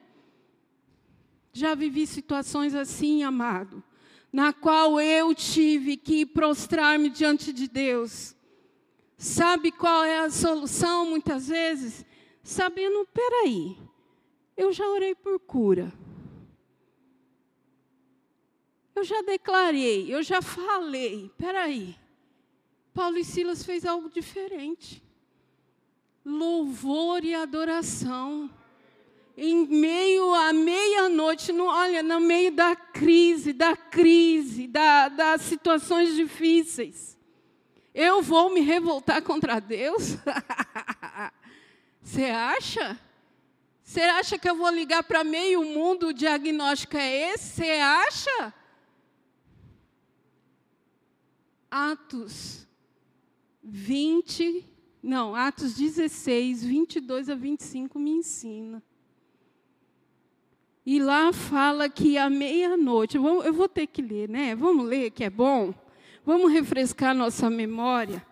Já 1.53 1.75
vivi 1.75 2.05
situações 2.05 2.75
assim, 2.75 3.23
amado, 3.23 3.81
na 4.31 4.51
qual 4.51 4.99
eu 4.99 5.33
tive 5.33 5.95
que 5.95 6.25
prostrar-me 6.25 7.09
diante 7.09 7.53
de 7.53 7.67
Deus. 7.67 8.35
Sabe 9.17 9.71
qual 9.71 10.03
é 10.03 10.17
a 10.17 10.29
solução 10.29 11.05
muitas 11.05 11.47
vezes? 11.47 12.05
Sabendo, 12.43 13.07
peraí, 13.13 13.77
eu 14.57 14.73
já 14.73 14.85
orei 14.89 15.15
por 15.15 15.39
cura. 15.39 15.93
Eu 18.95 19.03
já 19.03 19.21
declarei, 19.21 20.13
eu 20.13 20.21
já 20.21 20.41
falei, 20.41 21.31
peraí. 21.37 21.95
Paulo 22.93 23.17
e 23.17 23.23
Silas 23.23 23.63
fez 23.63 23.85
algo 23.85 24.09
diferente 24.09 25.01
louvor 26.25 27.23
e 27.23 27.33
adoração. 27.33 28.49
Em 29.35 29.65
meio 29.65 30.33
à 30.33 30.53
meia-noite, 30.53 31.51
olha, 31.51 32.03
no 32.03 32.19
meio 32.19 32.51
da 32.51 32.75
crise, 32.75 33.51
da 33.51 33.75
crise, 33.75 34.67
da, 34.67 35.09
das 35.09 35.41
situações 35.41 36.15
difíceis, 36.15 37.17
eu 37.93 38.21
vou 38.21 38.53
me 38.53 38.61
revoltar 38.61 39.23
contra 39.23 39.59
Deus? 39.59 40.17
Você 42.01 42.25
acha? 42.25 42.99
Você 43.83 44.01
acha 44.01 44.37
que 44.37 44.49
eu 44.49 44.55
vou 44.55 44.69
ligar 44.69 45.03
para 45.03 45.23
meio 45.23 45.63
mundo, 45.63 46.07
o 46.07 46.13
diagnóstico 46.13 46.95
é 46.97 47.33
esse? 47.33 47.55
Você 47.55 47.71
acha? 47.71 48.53
Atos 51.71 52.67
20, 53.63 54.63
não, 55.01 55.33
Atos 55.33 55.73
16, 55.73 56.63
22 56.63 57.29
a 57.29 57.35
25 57.35 57.97
me 57.97 58.11
ensina. 58.11 58.83
E 60.85 60.99
lá 60.99 61.31
fala 61.31 61.87
que 61.87 62.17
à 62.17 62.29
meia-noite, 62.29 63.15
eu 63.15 63.53
vou 63.53 63.69
ter 63.69 63.87
que 63.87 64.01
ler, 64.01 64.27
né? 64.27 64.53
Vamos 64.55 64.85
ler, 64.85 65.11
que 65.11 65.23
é 65.23 65.29
bom. 65.29 65.73
Vamos 66.25 66.51
refrescar 66.51 67.15
nossa 67.15 67.49
memória. 67.49 68.25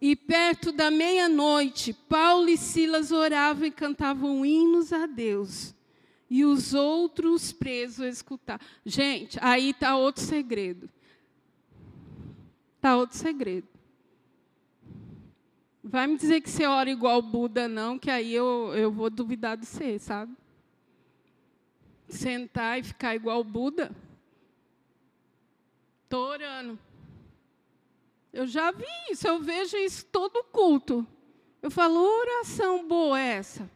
E 0.00 0.16
perto 0.16 0.72
da 0.72 0.90
meia-noite, 0.90 1.92
Paulo 1.92 2.48
e 2.48 2.56
Silas 2.56 3.12
oravam 3.12 3.66
e 3.66 3.70
cantavam 3.70 4.44
hinos 4.44 4.92
a 4.92 5.06
Deus. 5.06 5.74
E 6.28 6.44
os 6.44 6.74
outros 6.74 7.52
presos 7.52 8.06
escutavam. 8.06 8.66
Gente, 8.84 9.38
aí 9.42 9.70
está 9.70 9.96
outro 9.96 10.22
segredo. 10.22 10.88
Está 12.76 12.96
outro 12.96 13.16
segredo. 13.16 13.68
Vai 15.82 16.06
me 16.06 16.16
dizer 16.16 16.42
que 16.42 16.50
você 16.50 16.66
ora 16.66 16.90
igual 16.90 17.22
Buda, 17.22 17.66
não, 17.66 17.98
que 17.98 18.10
aí 18.10 18.34
eu, 18.34 18.72
eu 18.74 18.92
vou 18.92 19.08
duvidar 19.08 19.56
de 19.56 19.64
você, 19.64 19.98
sabe? 19.98 20.36
Sentar 22.08 22.78
e 22.78 22.82
ficar 22.82 23.14
igual 23.14 23.42
Buda. 23.42 23.90
Estou 26.04 26.26
orando. 26.28 26.78
Eu 28.32 28.46
já 28.46 28.70
vi 28.70 28.84
isso, 29.10 29.26
eu 29.26 29.40
vejo 29.40 29.76
isso 29.76 30.04
todo 30.06 30.44
culto. 30.44 31.06
Eu 31.62 31.70
falo, 31.70 31.98
oração 31.98 32.86
boa 32.86 33.18
é 33.18 33.36
essa. 33.36 33.70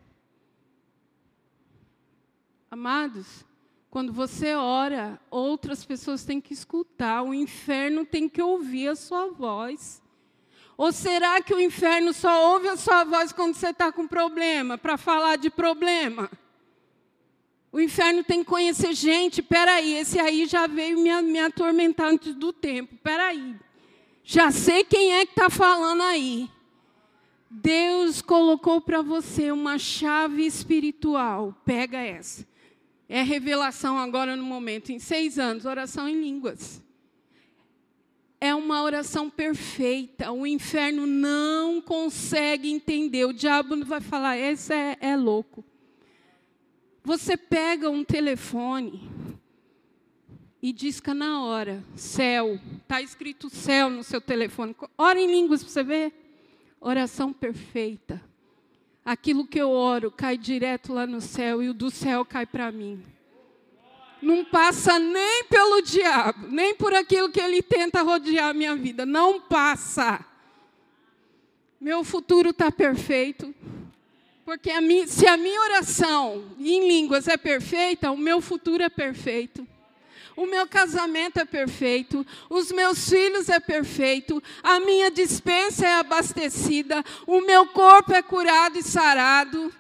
Amados, 2.70 3.44
quando 3.90 4.12
você 4.12 4.54
ora, 4.54 5.20
outras 5.30 5.84
pessoas 5.84 6.24
têm 6.24 6.40
que 6.40 6.52
escutar, 6.52 7.22
o 7.22 7.32
inferno 7.32 8.04
tem 8.04 8.28
que 8.28 8.42
ouvir 8.42 8.88
a 8.88 8.96
sua 8.96 9.30
voz. 9.30 10.02
Ou 10.76 10.92
será 10.92 11.40
que 11.40 11.54
o 11.54 11.60
inferno 11.60 12.12
só 12.12 12.52
ouve 12.52 12.68
a 12.68 12.76
sua 12.76 13.04
voz 13.04 13.32
quando 13.32 13.54
você 13.54 13.68
está 13.68 13.92
com 13.92 14.06
problema, 14.08 14.76
para 14.76 14.96
falar 14.96 15.36
de 15.36 15.50
problema? 15.50 16.30
O 17.70 17.80
inferno 17.80 18.22
tem 18.22 18.40
que 18.40 18.50
conhecer 18.50 18.94
gente, 18.94 19.42
peraí, 19.42 19.94
esse 19.94 20.18
aí 20.18 20.46
já 20.46 20.66
veio 20.66 20.98
me, 20.98 21.22
me 21.22 21.40
atormentar 21.40 22.08
antes 22.08 22.34
do 22.34 22.52
tempo, 22.52 22.96
peraí. 23.02 23.56
Já 24.22 24.50
sei 24.50 24.84
quem 24.84 25.14
é 25.14 25.26
que 25.26 25.32
está 25.32 25.50
falando 25.50 26.02
aí. 26.02 26.48
Deus 27.50 28.20
colocou 28.20 28.80
para 28.80 29.00
você 29.02 29.52
uma 29.52 29.78
chave 29.78 30.44
espiritual. 30.44 31.54
Pega 31.64 31.98
essa. 31.98 32.46
É 33.08 33.22
revelação 33.22 33.98
agora 33.98 34.34
no 34.34 34.42
momento. 34.42 34.90
Em 34.90 34.98
seis 34.98 35.38
anos, 35.38 35.64
oração 35.64 36.08
em 36.08 36.20
línguas. 36.20 36.83
É 38.40 38.54
uma 38.54 38.82
oração 38.82 39.30
perfeita. 39.30 40.30
O 40.32 40.46
inferno 40.46 41.06
não 41.06 41.80
consegue 41.80 42.70
entender. 42.70 43.24
O 43.24 43.32
diabo 43.32 43.84
vai 43.84 44.00
falar: 44.00 44.36
esse 44.36 44.72
é, 44.72 44.96
é 45.00 45.16
louco. 45.16 45.64
Você 47.02 47.36
pega 47.36 47.90
um 47.90 48.02
telefone 48.02 49.10
e 50.62 50.72
disca 50.72 51.12
na 51.12 51.44
hora, 51.44 51.84
céu. 51.94 52.58
Está 52.82 53.02
escrito 53.02 53.50
céu 53.50 53.90
no 53.90 54.02
seu 54.02 54.20
telefone. 54.20 54.74
Ora 54.96 55.20
em 55.20 55.30
línguas 55.30 55.62
para 55.62 55.70
você 55.70 55.82
ver. 55.82 56.12
Oração 56.80 57.32
perfeita. 57.32 58.22
Aquilo 59.04 59.46
que 59.46 59.60
eu 59.60 59.70
oro 59.70 60.10
cai 60.10 60.38
direto 60.38 60.94
lá 60.94 61.06
no 61.06 61.20
céu 61.20 61.62
e 61.62 61.68
o 61.68 61.74
do 61.74 61.90
céu 61.90 62.24
cai 62.24 62.46
para 62.46 62.72
mim. 62.72 63.02
Não 64.24 64.44
passa 64.44 64.98
nem 64.98 65.44
pelo 65.44 65.82
diabo, 65.82 66.48
nem 66.48 66.74
por 66.74 66.94
aquilo 66.94 67.30
que 67.30 67.40
ele 67.40 67.62
tenta 67.62 68.02
rodear 68.02 68.50
a 68.50 68.54
minha 68.54 68.74
vida. 68.74 69.04
Não 69.04 69.40
passa. 69.40 70.24
Meu 71.80 72.02
futuro 72.02 72.50
está 72.50 72.72
perfeito. 72.72 73.54
Porque 74.44 74.70
a 74.70 74.80
se 75.06 75.26
a 75.26 75.36
minha 75.36 75.60
oração 75.60 76.44
em 76.58 76.88
línguas 76.88 77.28
é 77.28 77.36
perfeita, 77.36 78.10
o 78.10 78.16
meu 78.16 78.40
futuro 78.40 78.82
é 78.82 78.88
perfeito 78.88 79.66
o 80.36 80.46
meu 80.46 80.66
casamento 80.66 81.38
é 81.38 81.44
perfeito, 81.44 82.26
os 82.50 82.72
meus 82.72 83.08
filhos 83.08 83.48
é 83.48 83.60
perfeito, 83.60 84.42
a 84.62 84.80
minha 84.80 85.10
dispensa 85.10 85.86
é 85.86 85.94
abastecida, 85.94 87.04
o 87.26 87.40
meu 87.40 87.66
corpo 87.66 88.12
é 88.12 88.22
curado 88.22 88.78
e 88.78 88.82
sarado. 88.82 89.72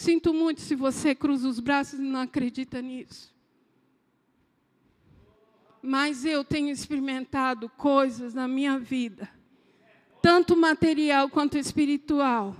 Sinto 0.00 0.32
muito 0.32 0.62
se 0.62 0.74
você 0.74 1.14
cruza 1.14 1.46
os 1.46 1.60
braços 1.60 1.98
e 1.98 2.02
não 2.02 2.20
acredita 2.20 2.80
nisso. 2.80 3.34
Mas 5.82 6.24
eu 6.24 6.42
tenho 6.42 6.70
experimentado 6.70 7.68
coisas 7.68 8.32
na 8.32 8.48
minha 8.48 8.78
vida, 8.78 9.28
tanto 10.22 10.56
material 10.56 11.28
quanto 11.28 11.58
espiritual, 11.58 12.56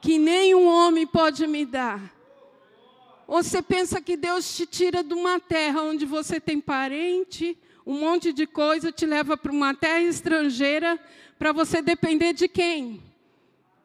que 0.00 0.18
nenhum 0.18 0.66
homem 0.66 1.06
pode 1.06 1.46
me 1.46 1.64
dar 1.64 2.12
ou 3.28 3.44
você 3.44 3.62
pensa 3.62 4.00
que 4.00 4.16
Deus 4.16 4.56
te 4.56 4.66
tira 4.66 5.04
de 5.04 5.14
uma 5.14 5.38
terra 5.38 5.82
onde 5.82 6.04
você 6.04 6.40
tem 6.40 6.60
parente, 6.60 7.56
um 7.86 8.00
monte 8.00 8.32
de 8.32 8.44
coisa, 8.44 8.90
te 8.90 9.06
leva 9.06 9.36
para 9.36 9.52
uma 9.52 9.72
terra 9.72 10.02
estrangeira 10.02 10.98
para 11.38 11.52
você 11.52 11.80
depender 11.80 12.32
de 12.32 12.48
quem? 12.48 13.00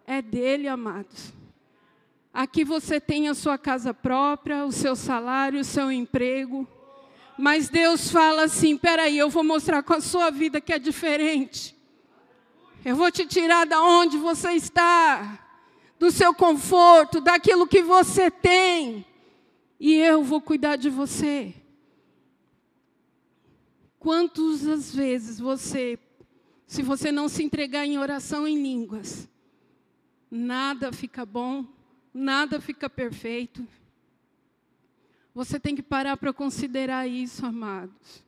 É 0.07 0.19
dele, 0.19 0.67
amados. 0.67 1.36
Aqui 2.37 2.63
você 2.63 3.01
tem 3.01 3.27
a 3.29 3.33
sua 3.33 3.57
casa 3.57 3.95
própria, 3.95 4.63
o 4.63 4.71
seu 4.71 4.95
salário, 4.95 5.59
o 5.59 5.63
seu 5.63 5.91
emprego. 5.91 6.67
Mas 7.35 7.67
Deus 7.67 8.11
fala 8.11 8.43
assim: 8.43 8.77
peraí, 8.77 9.17
eu 9.17 9.27
vou 9.27 9.43
mostrar 9.43 9.81
com 9.81 9.95
a 9.95 9.99
sua 9.99 10.29
vida 10.29 10.61
que 10.61 10.71
é 10.71 10.77
diferente. 10.77 11.75
Eu 12.85 12.95
vou 12.95 13.11
te 13.11 13.25
tirar 13.25 13.65
da 13.65 13.81
onde 13.81 14.19
você 14.19 14.51
está, 14.51 15.49
do 15.97 16.11
seu 16.11 16.31
conforto, 16.31 17.19
daquilo 17.19 17.65
que 17.65 17.81
você 17.81 18.29
tem 18.29 19.03
e 19.79 19.95
eu 19.95 20.23
vou 20.23 20.39
cuidar 20.39 20.75
de 20.75 20.91
você. 20.91 21.55
Quantas 23.97 24.93
vezes 24.93 25.39
você, 25.39 25.97
se 26.67 26.83
você 26.83 27.11
não 27.11 27.27
se 27.27 27.43
entregar 27.43 27.83
em 27.83 27.97
oração 27.97 28.47
em 28.47 28.61
línguas, 28.61 29.27
nada 30.29 30.93
fica 30.93 31.25
bom, 31.25 31.65
nada 32.17 32.59
fica 32.59 32.89
perfeito. 32.89 33.65
Você 35.33 35.59
tem 35.59 35.75
que 35.75 35.83
parar 35.83 36.17
para 36.17 36.33
considerar 36.33 37.07
isso, 37.07 37.45
amados. 37.45 38.25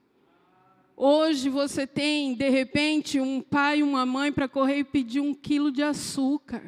Hoje 0.96 1.50
você 1.50 1.88
tem, 1.88 2.36
de 2.36 2.50
repente, 2.50 3.20
um 3.20 3.42
pai, 3.42 3.82
uma 3.82 4.06
mãe 4.06 4.32
para 4.32 4.48
correr 4.48 4.80
e 4.80 4.84
pedir 4.84 5.20
um 5.20 5.34
quilo 5.34 5.72
de 5.72 5.82
açúcar. 5.82 6.62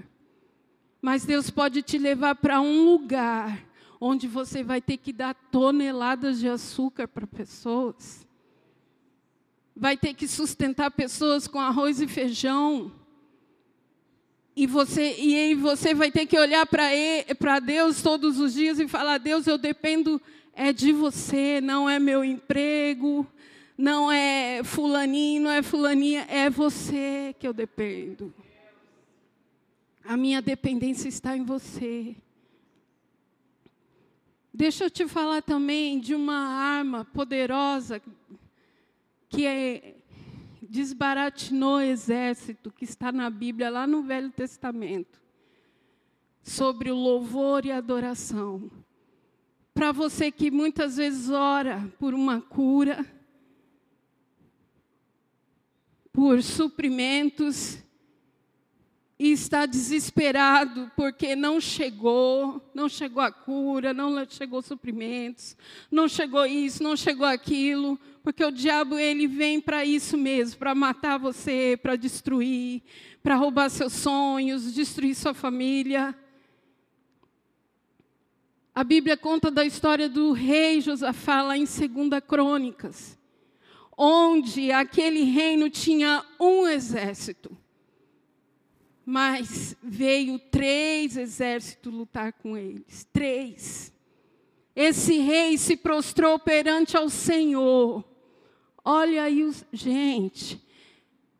Mas 1.01 1.25
Deus 1.25 1.49
pode 1.49 1.81
te 1.81 1.97
levar 1.97 2.35
para 2.35 2.59
um 2.61 2.85
lugar 2.85 3.67
onde 3.99 4.27
você 4.27 4.63
vai 4.63 4.81
ter 4.81 4.97
que 4.97 5.13
dar 5.13 5.35
toneladas 5.35 6.39
de 6.39 6.47
açúcar 6.47 7.07
para 7.07 7.27
pessoas. 7.27 8.25
Vai 9.75 9.95
ter 9.95 10.13
que 10.15 10.27
sustentar 10.27 10.89
pessoas 10.91 11.47
com 11.47 11.59
arroz 11.59 12.01
e 12.01 12.07
feijão. 12.07 12.91
E 14.61 14.67
você, 14.67 15.15
e 15.17 15.55
você 15.55 15.91
vai 15.91 16.11
ter 16.11 16.27
que 16.27 16.37
olhar 16.37 16.67
para 16.67 17.59
Deus 17.59 18.03
todos 18.03 18.39
os 18.39 18.53
dias 18.53 18.79
e 18.79 18.87
falar: 18.87 19.17
Deus, 19.17 19.47
eu 19.47 19.57
dependo 19.57 20.21
é 20.53 20.71
de 20.71 20.91
você, 20.91 21.59
não 21.59 21.89
é 21.89 21.97
meu 21.97 22.23
emprego, 22.23 23.25
não 23.75 24.11
é 24.11 24.63
fulaninho, 24.63 25.41
não 25.41 25.49
é 25.49 25.63
fulaninha, 25.63 26.27
é 26.29 26.47
você 26.47 27.35
que 27.39 27.47
eu 27.47 27.53
dependo. 27.53 28.31
A 30.05 30.15
minha 30.15 30.39
dependência 30.43 31.09
está 31.09 31.35
em 31.35 31.43
você. 31.43 32.15
Deixa 34.53 34.83
eu 34.83 34.91
te 34.91 35.07
falar 35.07 35.41
também 35.41 35.99
de 35.99 36.13
uma 36.13 36.37
arma 36.37 37.03
poderosa 37.03 37.99
que 39.27 39.43
é, 39.43 39.95
desbaratinou 40.71 41.79
o 41.79 41.81
exército, 41.81 42.71
que 42.71 42.85
está 42.85 43.11
na 43.11 43.29
Bíblia, 43.29 43.69
lá 43.69 43.85
no 43.85 44.03
Velho 44.03 44.31
Testamento, 44.31 45.21
sobre 46.41 46.89
o 46.89 46.95
louvor 46.95 47.65
e 47.65 47.73
adoração. 47.73 48.71
Para 49.73 49.91
você 49.91 50.31
que 50.31 50.49
muitas 50.49 50.95
vezes 50.95 51.29
ora 51.29 51.91
por 51.99 52.13
uma 52.13 52.39
cura, 52.39 53.05
por 56.13 56.41
suprimentos, 56.41 57.77
e 59.23 59.31
está 59.33 59.67
desesperado 59.67 60.91
porque 60.95 61.35
não 61.35 61.61
chegou, 61.61 62.59
não 62.73 62.89
chegou 62.89 63.21
a 63.21 63.31
cura, 63.31 63.93
não 63.93 64.25
chegou 64.27 64.63
suprimentos, 64.63 65.55
não 65.91 66.07
chegou 66.07 66.43
isso, 66.43 66.81
não 66.81 66.97
chegou 66.97 67.27
aquilo, 67.27 67.99
porque 68.23 68.43
o 68.43 68.49
diabo 68.49 68.97
ele 68.97 69.27
vem 69.27 69.61
para 69.61 69.85
isso 69.85 70.17
mesmo, 70.17 70.57
para 70.57 70.73
matar 70.73 71.19
você, 71.19 71.77
para 71.79 71.95
destruir, 71.95 72.81
para 73.21 73.35
roubar 73.35 73.69
seus 73.69 73.93
sonhos, 73.93 74.73
destruir 74.73 75.13
sua 75.13 75.35
família. 75.35 76.17
A 78.73 78.83
Bíblia 78.83 79.15
conta 79.15 79.51
da 79.51 79.63
história 79.63 80.09
do 80.09 80.31
rei 80.31 80.81
Josafá 80.81 81.43
lá 81.43 81.55
em 81.55 81.65
2 81.65 82.23
Crônicas, 82.27 83.19
onde 83.95 84.71
aquele 84.71 85.25
reino 85.25 85.69
tinha 85.69 86.25
um 86.39 86.65
exército 86.65 87.60
mas 89.05 89.75
veio 89.81 90.37
três 90.37 91.17
exércitos 91.17 91.93
lutar 91.93 92.33
com 92.33 92.57
eles. 92.57 93.07
Três. 93.11 93.91
Esse 94.75 95.17
rei 95.19 95.57
se 95.57 95.75
prostrou 95.75 96.39
perante 96.39 96.95
ao 96.95 97.09
Senhor. 97.09 98.03
Olha 98.83 99.23
aí, 99.23 99.43
os... 99.43 99.65
gente. 99.71 100.61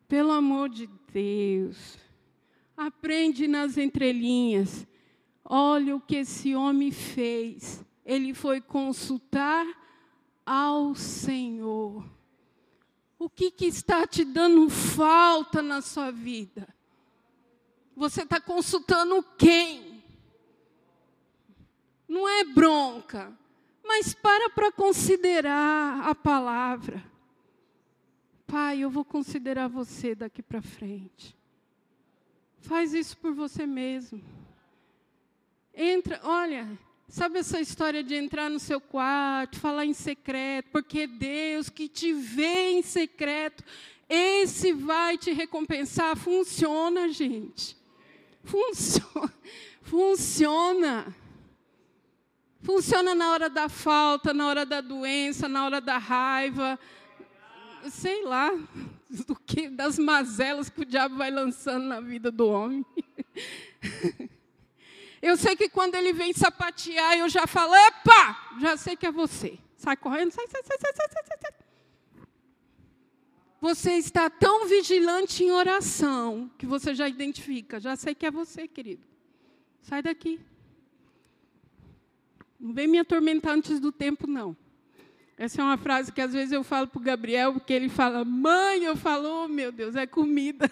pelo 0.08 0.32
amor 0.32 0.69
de 0.69 0.89
Deus, 1.13 1.97
aprende 2.76 3.47
nas 3.47 3.78
entrelinhas. 3.78 4.86
Olha 5.43 5.95
o 5.95 6.02
que 6.02 6.17
esse 6.17 6.56
homem 6.56 6.91
fez. 6.91 7.84
Ele 8.06 8.34
foi 8.34 8.60
consultar 8.60 9.65
ao 10.45 10.95
Senhor. 10.95 12.06
O 13.17 13.30
que, 13.30 13.52
que 13.52 13.65
está 13.65 14.08
te 14.08 14.26
dando 14.26 14.69
falta 14.69 15.62
na 15.62 15.82
sua 15.82 16.12
vida? 16.12 16.67
Você 18.02 18.24
está 18.24 18.42
consultando 18.42 19.24
quem? 19.38 20.04
Não 22.08 22.28
é 22.28 22.44
bronca, 22.44 23.32
mas 23.86 24.12
para 24.12 24.50
para 24.50 24.72
considerar 24.72 26.10
a 26.10 26.16
palavra. 26.16 27.06
Pai, 28.48 28.80
eu 28.80 28.90
vou 28.90 29.06
considerar 29.06 29.68
você 29.68 30.16
daqui 30.16 30.42
para 30.42 30.64
frente. 30.64 31.38
Faz 32.62 32.92
isso 32.92 33.16
por 33.18 33.36
você 33.36 33.68
mesmo. 33.68 34.20
Entra, 35.72 36.20
olha, 36.24 36.76
sabe 37.08 37.38
essa 37.38 37.62
história 37.62 38.04
de 38.04 38.16
entrar 38.16 38.50
no 38.50 38.58
seu 38.58 38.82
quarto, 38.82 39.60
falar 39.60 39.86
em 39.86 39.94
secreto, 39.94 40.72
porque 40.72 41.06
Deus 41.06 41.70
que 41.70 41.88
te 41.88 42.12
vê 42.14 42.72
em 42.72 42.82
secreto, 42.82 43.64
esse 44.10 44.74
vai 44.74 45.20
te 45.20 45.32
recompensar. 45.32 46.18
Funciona, 46.18 47.08
gente. 47.08 47.80
Funciona. 48.44 49.34
Funciona. 49.84 51.16
Funciona 52.62 53.16
na 53.16 53.32
hora 53.32 53.50
da 53.50 53.68
falta, 53.68 54.34
na 54.34 54.48
hora 54.48 54.66
da 54.66 54.82
doença, 54.82 55.50
na 55.50 55.66
hora 55.66 55.82
da 55.82 55.98
raiva, 55.98 56.80
sei 57.90 58.24
lá, 58.24 58.52
do 59.10 59.36
que, 59.36 59.68
das 59.68 59.98
mazelas 59.98 60.70
que 60.70 60.82
o 60.82 60.86
diabo 60.86 61.16
vai 61.16 61.32
lançando 61.32 61.86
na 61.86 62.00
vida 62.00 62.32
do 62.32 62.48
homem. 62.48 62.86
Eu 65.22 65.38
sei 65.38 65.56
que 65.56 65.70
quando 65.70 65.96
ele 65.96 66.14
vem 66.14 66.34
sapatear, 66.34 67.18
eu 67.18 67.30
já 67.30 67.46
falo, 67.46 67.76
epa, 67.76 68.58
já 68.60 68.76
sei 68.76 68.96
que 68.96 69.06
é 69.06 69.12
você. 69.12 69.60
Sai 69.78 69.96
correndo, 69.96 70.32
sai, 70.32 70.48
sai, 70.48 70.62
sai, 70.64 70.78
sai, 70.80 70.94
sai, 70.94 71.08
sai, 71.12 71.38
sai. 71.42 71.61
Você 73.62 73.91
está 73.91 74.28
tão 74.28 74.67
vigilante 74.67 75.43
em 75.43 75.52
oração 75.52 76.50
que 76.58 76.65
você 76.65 76.95
já 76.95 77.08
identifica, 77.08 77.80
já 77.80 77.95
sei 77.95 78.15
que 78.15 78.26
é 78.26 78.32
você, 78.32 78.67
querido. 78.67 79.04
Sai 79.84 80.02
daqui. 80.02 80.39
Não 82.60 82.74
vem 82.74 82.88
me 82.88 82.97
atormentar 82.97 83.54
antes 83.54 83.80
do 83.80 83.91
tempo, 83.91 84.26
não. 84.26 84.58
Essa 85.38 85.62
é 85.62 85.63
uma 85.63 85.78
frase 85.78 86.12
que 86.12 86.21
às 86.21 86.34
vezes 86.34 86.52
eu 86.52 86.63
falo 86.63 86.88
para 86.88 87.00
o 87.00 87.04
Gabriel, 87.04 87.54
porque 87.54 87.71
ele 87.71 87.88
fala, 87.88 88.26
mãe, 88.26 88.84
eu 88.84 88.97
falo, 88.97 89.45
oh, 89.45 89.47
meu 89.47 89.71
Deus, 89.71 89.95
é 89.95 90.08
comida. 90.08 90.69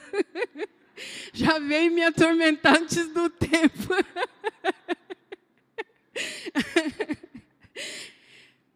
Já 1.31 1.59
veio 1.59 1.91
me 1.91 2.03
atormentar 2.03 2.75
antes 2.75 3.07
do 3.13 3.29
tempo. 3.29 3.93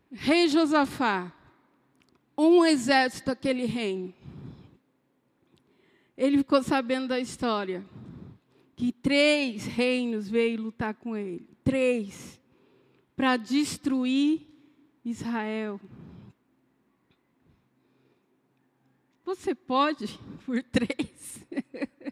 Rei 0.14 0.48
Josafá, 0.48 1.32
um 2.44 2.66
exército 2.66 3.28
daquele 3.28 3.66
reino. 3.66 4.14
Ele 6.18 6.38
ficou 6.38 6.62
sabendo 6.62 7.08
da 7.08 7.20
história. 7.20 7.84
Que 8.76 8.92
três 8.92 9.66
reinos 9.66 10.30
veio 10.30 10.62
lutar 10.62 10.94
com 10.94 11.16
ele. 11.16 11.48
Três. 11.64 12.40
Para 13.16 13.38
destruir 13.38 14.42
Israel. 15.06 15.80
Você 19.26 19.56
pode 19.56 20.20
por 20.46 20.62
três? 20.64 21.46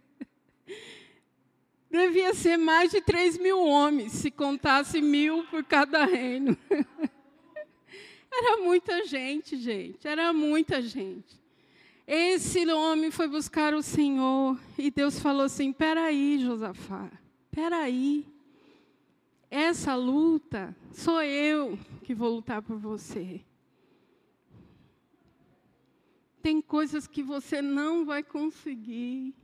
Devia 1.89 2.34
ser 2.34 2.56
mais 2.56 2.89
de 2.89 3.02
três 3.02 3.38
mil 3.38 3.60
homens, 3.60 4.13
se 4.13 4.32
contasse 4.32 5.02
mil 5.02 5.44
por 5.48 5.63
cada 5.63 6.06
reino. 6.06 6.58
Era 8.32 8.58
muita 8.62 9.06
gente, 9.06 9.58
gente, 9.58 10.08
era 10.08 10.32
muita 10.32 10.82
gente. 10.82 11.41
Esse 12.08 12.65
homem 12.72 13.12
foi 13.12 13.28
buscar 13.28 13.74
o 13.74 13.82
Senhor 13.82 14.60
e 14.78 14.89
Deus 14.89 15.20
falou 15.20 15.44
assim: 15.44 15.74
peraí, 15.74 16.39
Josafá, 16.39 17.12
peraí. 17.52 18.26
Essa 19.50 19.96
luta 19.96 20.74
sou 20.94 21.22
eu 21.22 21.78
que 22.04 22.15
vou 22.15 22.36
lutar 22.36 22.62
por 22.62 22.78
você. 22.78 23.41
Tem 26.41 26.62
coisas 26.62 27.06
que 27.06 27.22
você 27.22 27.62
não 27.62 28.06
vai 28.06 28.24
conseguir. 28.24 29.36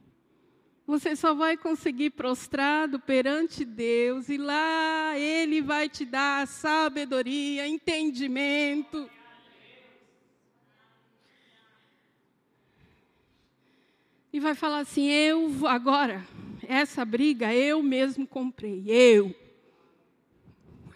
Você 0.87 1.17
só 1.17 1.33
vai 1.33 1.57
conseguir 1.57 2.11
prostrado 2.11 2.97
perante 2.97 3.65
Deus 3.65 4.29
e 4.29 4.37
lá 4.37 5.19
Ele 5.19 5.61
vai 5.61 5.89
te 5.89 6.05
dar 6.05 6.47
sabedoria, 6.47 7.67
entendimento. 7.67 9.09
E 14.31 14.39
vai 14.39 14.55
falar 14.55 14.79
assim: 14.79 15.09
eu 15.09 15.67
agora, 15.67 16.25
essa 16.65 17.03
briga 17.03 17.53
eu 17.53 17.83
mesmo 17.83 18.25
comprei, 18.25 18.85
eu. 18.87 19.35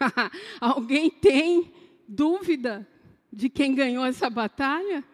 Alguém 0.58 1.10
tem 1.10 1.70
dúvida 2.08 2.88
de 3.30 3.50
quem 3.50 3.74
ganhou 3.74 4.06
essa 4.06 4.30
batalha? 4.30 5.04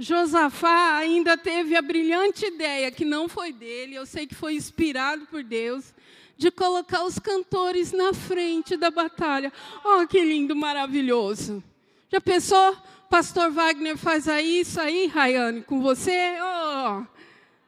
Josafá 0.00 0.96
ainda 0.96 1.36
teve 1.36 1.76
a 1.76 1.82
brilhante 1.82 2.46
ideia, 2.46 2.90
que 2.90 3.04
não 3.04 3.28
foi 3.28 3.52
dele, 3.52 3.96
eu 3.96 4.06
sei 4.06 4.26
que 4.26 4.34
foi 4.34 4.54
inspirado 4.54 5.26
por 5.26 5.44
Deus, 5.44 5.92
de 6.38 6.50
colocar 6.50 7.04
os 7.04 7.18
cantores 7.18 7.92
na 7.92 8.14
frente 8.14 8.78
da 8.78 8.90
batalha. 8.90 9.52
Oh, 9.84 10.06
que 10.06 10.24
lindo, 10.24 10.56
maravilhoso. 10.56 11.62
Já 12.08 12.18
pensou? 12.18 12.74
Pastor 13.10 13.50
Wagner 13.50 13.98
faz 13.98 14.26
aí 14.26 14.60
isso 14.60 14.80
aí, 14.80 15.06
Rayane, 15.06 15.60
com 15.60 15.82
você? 15.82 16.38
Oh, 16.40 17.04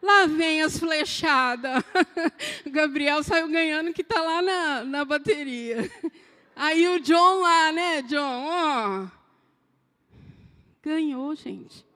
lá 0.00 0.26
vem 0.26 0.62
as 0.62 0.78
flechadas. 0.78 1.84
Gabriel 2.64 3.22
saiu 3.22 3.46
ganhando 3.48 3.92
que 3.92 4.00
está 4.00 4.22
lá 4.22 4.40
na, 4.40 4.84
na 4.84 5.04
bateria. 5.04 5.90
Aí 6.56 6.88
o 6.88 6.98
John 6.98 7.40
lá, 7.42 7.72
né, 7.72 8.00
John? 8.02 8.48
Oh. 8.48 9.22
Ganhou, 10.82 11.34
gente. 11.34 11.91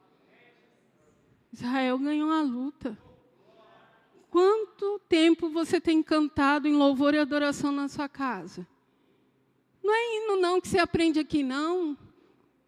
Israel 1.57 1.99
ganhou 1.99 2.31
a 2.31 2.43
luta. 2.43 2.99
Quanto 4.31 5.01
tempo 5.09 5.49
você 5.49 5.81
tem 5.81 6.03
cantado 6.03 6.69
em 6.69 6.75
louvor 6.75 7.15
e 7.15 7.19
adoração 7.19 7.73
na 7.73 7.89
sua 7.89 8.09
casa? 8.09 8.67
Não 9.83 9.95
é 9.95 10.17
hino 10.17 10.37
não 10.37 10.61
que 10.61 10.69
você 10.69 10.79
aprende 10.79 11.19
aqui, 11.19 11.43
não. 11.43 11.97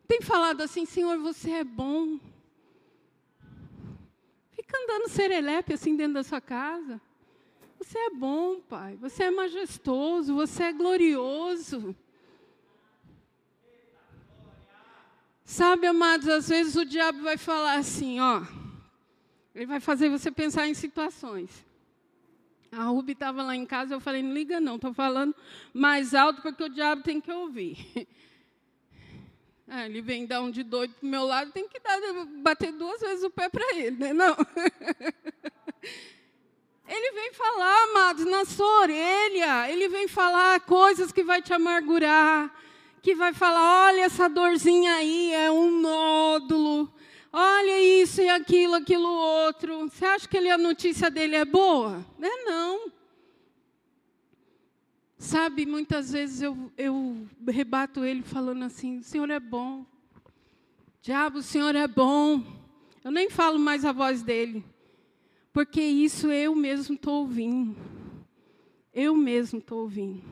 Tem 0.07 0.23
falado 0.23 0.63
assim, 0.63 0.87
Senhor, 0.87 1.19
você 1.19 1.51
é 1.51 1.65
bom. 1.65 2.19
Fica 4.53 4.79
andando 4.83 5.11
serelepe 5.11 5.75
assim 5.75 5.95
dentro 5.95 6.15
da 6.15 6.25
sua 6.25 6.41
casa. 6.41 6.99
Você 7.79 7.99
é 7.99 8.11
bom, 8.11 8.61
Pai. 8.61 8.97
Você 8.97 9.25
é 9.25 9.31
majestoso. 9.31 10.35
Você 10.35 10.63
é 10.63 10.73
glorioso. 10.73 11.95
Sabe, 15.45 15.87
amados, 15.87 16.29
às 16.29 16.49
vezes 16.49 16.75
o 16.75 16.87
diabo 16.87 17.21
vai 17.23 17.37
falar 17.37 17.75
assim, 17.75 18.19
ó. 18.21 18.43
Ele 19.55 19.67
vai 19.67 19.81
fazer 19.81 20.09
você 20.09 20.31
pensar 20.31 20.69
em 20.69 20.75
situações. 20.75 21.65
A 22.71 22.85
Ruby 22.85 23.13
estava 23.13 23.43
lá 23.43 23.57
em 23.57 23.65
casa, 23.65 23.95
eu 23.95 24.01
falei, 24.01 24.23
não 24.23 24.35
liga 24.35 24.61
não, 24.61 24.77
estou 24.77 24.93
falando 24.93 25.35
mais 25.73 26.15
alto 26.15 26.43
porque 26.43 26.63
o 26.63 26.69
diabo 26.69 27.03
tem 27.03 27.21
que 27.21 27.33
ouvir. 27.33 28.07
É, 29.67 29.87
ele 29.87 30.03
vem 30.03 30.27
dar 30.27 30.43
um 30.43 30.51
de 30.51 30.63
doido 30.63 30.95
para 30.95 31.07
o 31.07 31.11
meu 31.11 31.25
lado, 31.25 31.51
tem 31.51 31.67
que 31.67 31.81
dar, 31.81 31.99
bater 32.43 32.73
duas 32.73 33.01
vezes 33.01 33.25
o 33.25 33.31
pé 33.31 33.49
para 33.49 33.75
ele, 33.75 33.97
né? 33.97 34.13
Não. 34.13 34.37
Ele 36.89 37.13
vem 37.13 37.35
falar, 37.35 37.83
amados, 37.91 38.25
na 38.25 38.47
sua 38.47 38.81
orelha. 38.81 39.71
Ele 39.71 39.89
vem 39.89 40.09
falar 40.09 40.59
coisas 40.61 41.13
que 41.13 41.23
vai 41.23 41.43
te 41.43 41.53
amargurar. 41.53 42.51
Que 43.03 43.15
vai 43.15 43.35
falar, 43.35 43.89
olha 43.89 44.07
essa 44.07 44.27
dorzinha 44.27 44.95
aí, 44.95 45.33
é 45.35 45.51
um 45.51 45.71
nódulo. 45.83 46.91
Olha 47.33 48.03
isso 48.03 48.21
e 48.21 48.29
aquilo, 48.29 48.75
aquilo 48.75 49.09
outro. 49.09 49.89
Você 49.89 50.05
acha 50.05 50.29
que 50.29 50.39
a 50.39 50.59
notícia 50.59 51.11
dele 51.11 51.37
é 51.37 51.45
boa? 51.45 52.05
Não 52.19 52.29
é 52.29 52.45
não. 52.45 52.93
Sabe, 55.19 55.67
muitas 55.67 56.13
vezes 56.13 56.43
eu, 56.43 56.73
eu 56.77 57.27
rebato 57.47 58.05
ele 58.05 58.23
falando 58.23 58.65
assim, 58.65 58.99
o 58.99 59.03
Senhor 59.03 59.29
é 59.31 59.41
bom. 59.41 59.85
Diabo, 61.03 61.39
o 61.39 61.43
Senhor 61.43 61.75
é 61.75 61.89
bom. 61.89 62.43
Eu 63.05 63.11
nem 63.11 63.29
falo 63.29 63.59
mais 63.59 63.85
a 63.85 63.93
voz 63.93 64.23
dele 64.23 64.65
porque 65.59 65.83
isso 65.83 66.31
eu 66.31 66.55
mesmo 66.55 66.95
estou 66.95 67.23
ouvindo. 67.23 67.77
Eu 68.95 69.17
mesmo 69.17 69.59
estou 69.59 69.81
ouvindo. 69.81 70.23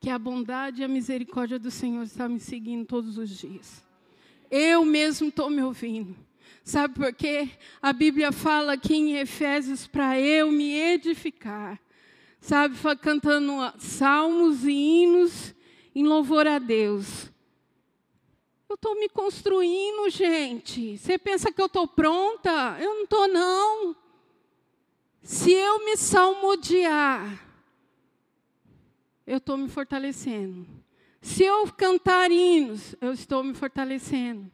Que 0.00 0.10
a 0.10 0.18
bondade 0.18 0.82
e 0.82 0.84
a 0.84 0.88
misericórdia 0.88 1.56
do 1.56 1.70
Senhor 1.70 2.02
está 2.02 2.28
me 2.28 2.40
seguindo 2.40 2.84
todos 2.84 3.16
os 3.16 3.30
dias. 3.30 3.84
Eu 4.50 4.84
mesmo 4.84 5.28
estou 5.28 5.48
me 5.48 5.62
ouvindo. 5.62 6.16
Sabe 6.64 6.94
por 6.94 7.12
quê? 7.12 7.50
A 7.80 7.92
Bíblia 7.92 8.32
fala 8.32 8.72
aqui 8.72 8.94
em 8.94 9.16
Efésios 9.16 9.86
para 9.86 10.20
eu 10.20 10.50
me 10.50 10.74
edificar. 10.74 11.80
Sabe, 12.40 12.76
cantando 13.00 13.52
salmos 13.78 14.64
e 14.64 14.72
hinos 14.72 15.54
em 15.94 16.04
louvor 16.04 16.46
a 16.46 16.58
Deus. 16.58 17.30
Eu 18.68 18.74
estou 18.74 18.94
me 18.94 19.08
construindo, 19.08 20.08
gente. 20.10 20.96
Você 20.96 21.18
pensa 21.18 21.52
que 21.52 21.60
eu 21.60 21.66
estou 21.66 21.88
pronta? 21.88 22.76
Eu 22.80 22.94
não 22.94 23.02
estou, 23.02 23.28
não. 23.28 23.96
Se 25.22 25.52
eu 25.52 25.84
me 25.84 25.96
salmodiar, 25.96 27.46
eu 29.26 29.38
estou 29.38 29.56
me 29.56 29.68
fortalecendo. 29.68 30.79
Se 31.20 31.44
eu 31.44 31.70
cantar 31.72 32.30
hinos, 32.30 32.96
eu 33.00 33.12
estou 33.12 33.44
me 33.44 33.54
fortalecendo. 33.54 34.50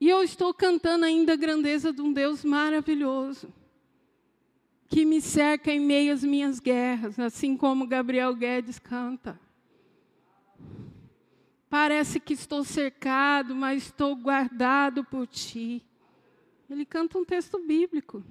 E 0.00 0.08
eu 0.08 0.22
estou 0.22 0.52
cantando 0.52 1.04
ainda 1.04 1.32
a 1.32 1.36
grandeza 1.36 1.92
de 1.92 2.00
um 2.00 2.12
Deus 2.12 2.44
maravilhoso, 2.44 3.52
que 4.88 5.04
me 5.04 5.20
cerca 5.20 5.70
em 5.70 5.80
meio 5.80 6.12
às 6.12 6.24
minhas 6.24 6.58
guerras, 6.58 7.18
assim 7.18 7.56
como 7.56 7.86
Gabriel 7.86 8.34
Guedes 8.34 8.78
canta. 8.78 9.38
Parece 11.70 12.20
que 12.20 12.34
estou 12.34 12.64
cercado, 12.64 13.54
mas 13.54 13.84
estou 13.84 14.14
guardado 14.14 15.04
por 15.04 15.26
ti. 15.26 15.82
Ele 16.68 16.84
canta 16.84 17.16
um 17.16 17.24
texto 17.24 17.58
bíblico. 17.58 18.22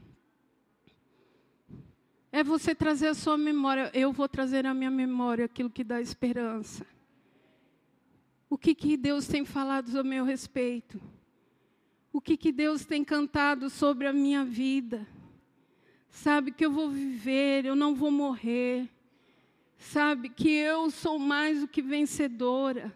É 2.31 2.43
você 2.43 2.73
trazer 2.73 3.07
a 3.07 3.13
sua 3.13 3.37
memória. 3.37 3.91
Eu 3.93 4.11
vou 4.11 4.27
trazer 4.27 4.65
à 4.65 4.73
minha 4.73 4.91
memória 4.91 5.45
aquilo 5.45 5.69
que 5.69 5.83
dá 5.83 6.01
esperança. 6.01 6.85
O 8.49 8.57
que, 8.57 8.73
que 8.75 8.95
Deus 8.97 9.27
tem 9.27 9.45
falado 9.45 9.97
a 9.97 10.03
meu 10.03 10.23
respeito? 10.23 11.01
o 12.13 12.19
que, 12.19 12.35
que 12.35 12.51
Deus 12.51 12.85
tem 12.85 13.03
cantado 13.03 13.69
sobre 13.69 14.05
a 14.05 14.13
minha 14.13 14.43
vida. 14.43 15.07
Sabe 16.09 16.51
que 16.51 16.65
eu 16.65 16.71
vou 16.71 16.89
viver, 16.89 17.65
eu 17.65 17.75
não 17.75 17.95
vou 17.95 18.11
morrer. 18.11 18.89
Sabe 19.77 20.29
que 20.29 20.49
eu 20.49 20.91
sou 20.91 21.17
mais 21.17 21.61
do 21.61 21.67
que 21.67 21.81
vencedora. 21.81 22.93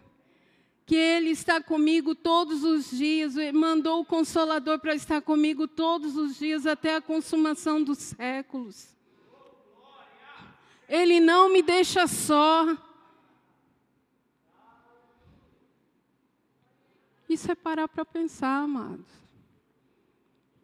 Que 0.84 0.94
Ele 0.94 1.30
está 1.30 1.60
comigo 1.60 2.14
todos 2.14 2.62
os 2.62 2.90
dias, 2.90 3.34
mandou 3.52 4.00
o 4.00 4.04
Consolador 4.04 4.78
para 4.78 4.94
estar 4.94 5.20
comigo 5.22 5.66
todos 5.66 6.16
os 6.16 6.38
dias 6.38 6.66
até 6.66 6.94
a 6.94 7.00
consumação 7.00 7.82
dos 7.82 7.98
séculos. 7.98 8.94
Ele 10.88 11.20
não 11.20 11.52
me 11.52 11.62
deixa 11.62 12.06
só. 12.06 12.76
Isso 17.28 17.50
é 17.50 17.54
parar 17.54 17.88
para 17.88 18.04
pensar, 18.04 18.62
amados. 18.62 19.06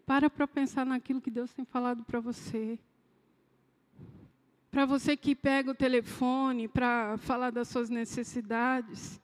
Para 0.07 0.31
para 0.31 0.47
pensar 0.47 0.87
naquilo 0.87 1.21
que 1.21 1.31
Deus 1.31 1.53
tem 1.53 1.65
falado 1.65 2.05
para 2.05 2.21
você. 2.21 2.79
Para 4.71 4.87
você 4.87 5.17
que 5.17 5.35
pega 5.35 5.71
o 5.71 5.75
telefone 5.75 6.67
para 6.69 7.19
falar 7.19 7.51
das 7.51 7.69
suas 7.69 7.91
necessidades, 7.91 9.21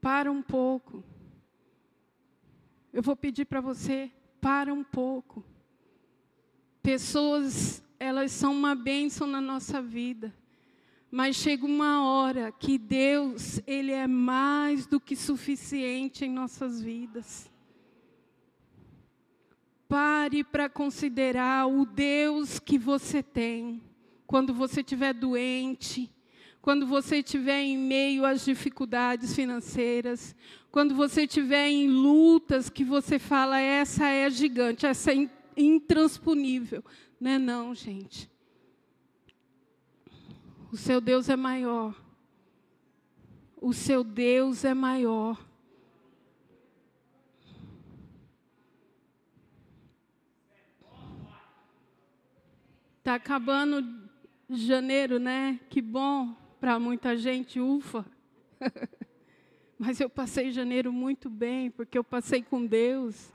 para 0.00 0.30
um 0.30 0.42
pouco. 0.42 1.02
Eu 2.92 3.02
vou 3.02 3.16
pedir 3.16 3.46
para 3.46 3.60
você, 3.60 4.10
para 4.40 4.72
um 4.72 4.84
pouco. 4.84 5.44
Pessoas, 6.82 7.82
elas 8.00 8.32
são 8.32 8.52
uma 8.52 8.74
bênção 8.74 9.26
na 9.26 9.42
nossa 9.42 9.82
vida. 9.82 10.34
Mas 11.10 11.36
chega 11.36 11.66
uma 11.66 12.02
hora 12.04 12.50
que 12.50 12.78
Deus, 12.78 13.60
ele 13.66 13.92
é 13.92 14.06
mais 14.06 14.86
do 14.86 14.98
que 14.98 15.14
suficiente 15.14 16.24
em 16.24 16.30
nossas 16.30 16.80
vidas. 16.80 17.50
Pare 19.86 20.42
para 20.42 20.68
considerar 20.68 21.66
o 21.66 21.84
Deus 21.84 22.58
que 22.58 22.78
você 22.78 23.22
tem 23.22 23.82
quando 24.26 24.54
você 24.54 24.80
estiver 24.80 25.12
doente, 25.12 26.10
quando 26.62 26.86
você 26.86 27.16
estiver 27.16 27.60
em 27.60 27.76
meio 27.76 28.24
às 28.24 28.44
dificuldades 28.44 29.34
financeiras, 29.34 30.36
quando 30.70 30.94
você 30.94 31.24
estiver 31.24 31.68
em 31.68 31.88
lutas 31.88 32.70
que 32.70 32.84
você 32.84 33.18
fala, 33.18 33.58
essa 33.60 34.06
é 34.06 34.30
gigante, 34.30 34.86
essa 34.86 35.12
é 35.12 35.28
intransponível. 35.56 36.84
Não 37.20 37.30
é 37.30 37.38
não, 37.38 37.74
gente. 37.74 38.30
O 40.72 40.76
seu 40.76 41.00
Deus 41.00 41.28
é 41.28 41.36
maior. 41.36 41.94
O 43.60 43.72
seu 43.72 44.02
Deus 44.04 44.64
é 44.64 44.72
maior. 44.72 45.38
Está 52.98 53.14
acabando 53.14 54.08
janeiro, 54.48 55.18
né? 55.18 55.58
Que 55.68 55.82
bom 55.82 56.36
para 56.60 56.78
muita 56.78 57.16
gente, 57.16 57.58
ufa. 57.58 58.04
Mas 59.78 60.00
eu 60.00 60.10
passei 60.10 60.50
janeiro 60.50 60.92
muito 60.92 61.30
bem, 61.30 61.70
porque 61.70 61.96
eu 61.96 62.04
passei 62.04 62.42
com 62.42 62.64
Deus 62.64 63.32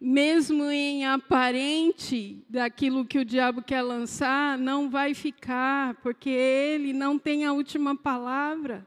mesmo 0.00 0.70
em 0.70 1.04
aparente 1.04 2.42
daquilo 2.48 3.04
que 3.04 3.18
o 3.18 3.24
diabo 3.24 3.60
quer 3.60 3.82
lançar, 3.82 4.56
não 4.56 4.88
vai 4.88 5.12
ficar, 5.12 5.94
porque 5.96 6.30
ele 6.30 6.94
não 6.94 7.18
tem 7.18 7.44
a 7.44 7.52
última 7.52 7.94
palavra. 7.94 8.86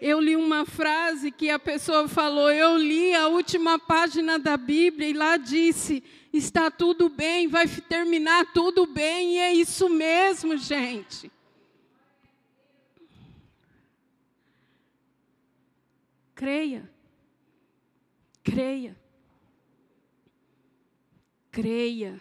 Eu 0.00 0.20
li 0.20 0.34
uma 0.34 0.66
frase 0.66 1.30
que 1.30 1.48
a 1.48 1.58
pessoa 1.58 2.08
falou, 2.08 2.50
eu 2.50 2.76
li 2.76 3.14
a 3.14 3.28
última 3.28 3.78
página 3.78 4.38
da 4.38 4.56
Bíblia 4.56 5.08
e 5.08 5.12
lá 5.12 5.36
disse: 5.36 6.02
está 6.32 6.70
tudo 6.70 7.08
bem, 7.08 7.46
vai 7.46 7.66
terminar 7.68 8.52
tudo 8.52 8.84
bem, 8.84 9.34
e 9.34 9.38
é 9.38 9.52
isso 9.54 9.88
mesmo, 9.88 10.56
gente. 10.56 11.30
Creia. 16.34 16.90
Creia. 18.44 19.05
Creia. 21.56 22.20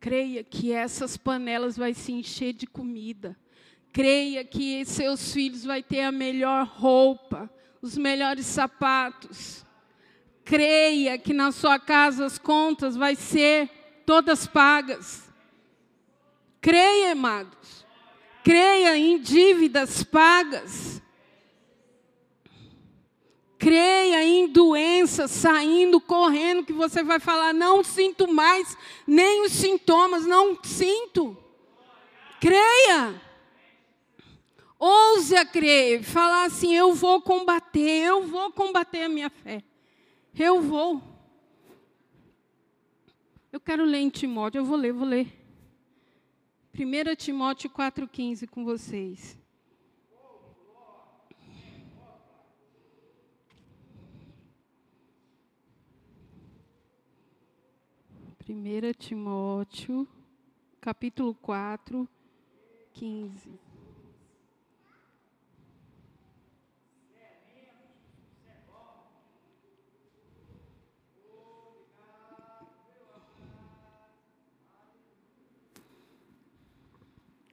Creia 0.00 0.42
que 0.42 0.72
essas 0.72 1.18
panelas 1.18 1.76
vai 1.76 1.92
se 1.92 2.12
encher 2.12 2.54
de 2.54 2.66
comida. 2.66 3.36
Creia 3.92 4.42
que 4.42 4.86
seus 4.86 5.34
filhos 5.34 5.64
vai 5.64 5.82
ter 5.82 6.00
a 6.00 6.10
melhor 6.10 6.66
roupa, 6.66 7.50
os 7.82 7.94
melhores 7.98 8.46
sapatos. 8.46 9.66
Creia 10.46 11.18
que 11.18 11.34
na 11.34 11.52
sua 11.52 11.78
casa 11.78 12.24
as 12.24 12.38
contas 12.38 12.96
vai 12.96 13.14
ser 13.14 13.68
todas 14.06 14.46
pagas. 14.46 15.30
Creia, 16.58 17.12
amados. 17.12 17.84
Creia 18.42 18.96
em 18.96 19.20
dívidas 19.20 20.02
pagas. 20.02 21.02
Creia 23.58 24.22
em 24.22 24.48
doenças 24.48 25.30
saindo, 25.30 26.00
correndo, 26.00 26.64
que 26.64 26.72
você 26.72 27.02
vai 27.02 27.18
falar: 27.18 27.54
não 27.54 27.82
sinto 27.82 28.30
mais 28.32 28.76
nem 29.06 29.44
os 29.44 29.52
sintomas, 29.52 30.26
não 30.26 30.62
sinto. 30.62 31.36
Creia. 32.40 33.22
Ouse 34.78 35.34
a 35.34 35.44
crer, 35.44 36.02
falar 36.02 36.44
assim: 36.44 36.74
eu 36.74 36.92
vou 36.92 37.20
combater, 37.22 38.04
eu 38.04 38.26
vou 38.26 38.52
combater 38.52 39.04
a 39.04 39.08
minha 39.08 39.30
fé. 39.30 39.62
Eu 40.38 40.60
vou. 40.60 41.02
Eu 43.50 43.58
quero 43.58 43.84
ler 43.84 44.00
em 44.00 44.10
Timóteo, 44.10 44.58
eu 44.58 44.64
vou 44.66 44.76
ler, 44.76 44.92
vou 44.92 45.08
ler. 45.08 45.32
1 46.78 47.16
Timóteo 47.16 47.70
4,15 47.70 48.46
com 48.46 48.66
vocês. 48.66 49.38
1 58.48 58.92
Timóteo, 58.96 60.06
capítulo 60.80 61.34
4, 61.34 62.08
15. 62.92 63.58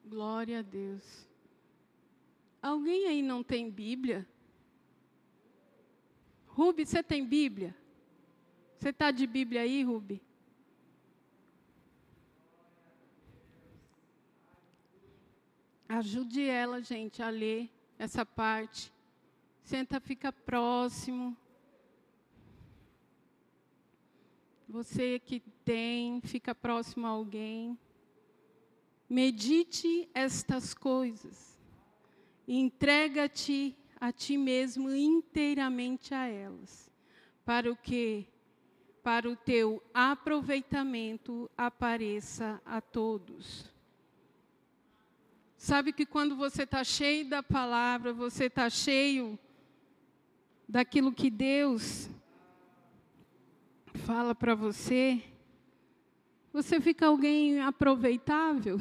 Glória 0.05 0.59
a 0.59 0.61
Deus. 0.61 1.27
Alguém 2.61 3.07
aí 3.07 3.23
não 3.23 3.41
tem 3.41 3.67
Bíblia? 3.67 4.27
Rubi, 6.45 6.85
você 6.85 7.01
tem 7.01 7.25
Bíblia? 7.25 7.75
Você 8.77 8.89
está 8.89 9.09
de 9.09 9.25
Bíblia 9.25 9.61
aí, 9.61 9.81
Rubi? 9.81 10.21
Ajude 15.95 16.43
ela, 16.43 16.81
gente, 16.81 17.21
a 17.21 17.29
ler 17.29 17.69
essa 17.99 18.25
parte. 18.25 18.91
Senta, 19.61 19.99
fica 19.99 20.31
próximo. 20.31 21.37
Você 24.67 25.19
que 25.19 25.39
tem, 25.63 26.19
fica 26.21 26.55
próximo 26.55 27.05
a 27.05 27.11
alguém. 27.11 27.77
Medite 29.07 30.09
estas 30.15 30.73
coisas. 30.73 31.59
Entrega-te 32.47 33.77
a 34.01 34.11
ti 34.11 34.35
mesmo 34.35 34.89
inteiramente 34.89 36.11
a 36.15 36.25
elas, 36.25 36.91
para 37.45 37.71
o 37.71 37.75
que 37.75 38.27
para 39.03 39.29
o 39.29 39.35
teu 39.35 39.83
aproveitamento 39.93 41.51
apareça 41.55 42.59
a 42.65 42.81
todos. 42.81 43.72
Sabe 45.63 45.93
que 45.93 46.05
quando 46.05 46.35
você 46.35 46.63
está 46.63 46.83
cheio 46.83 47.29
da 47.29 47.41
palavra, 47.41 48.11
você 48.11 48.47
está 48.47 48.69
cheio 48.69 49.39
daquilo 50.67 51.13
que 51.13 51.29
Deus 51.29 52.09
fala 54.05 54.35
para 54.35 54.55
você, 54.55 55.23
você 56.51 56.81
fica 56.81 57.05
alguém 57.05 57.61
aproveitável. 57.61 58.77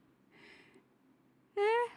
é, 1.54 1.90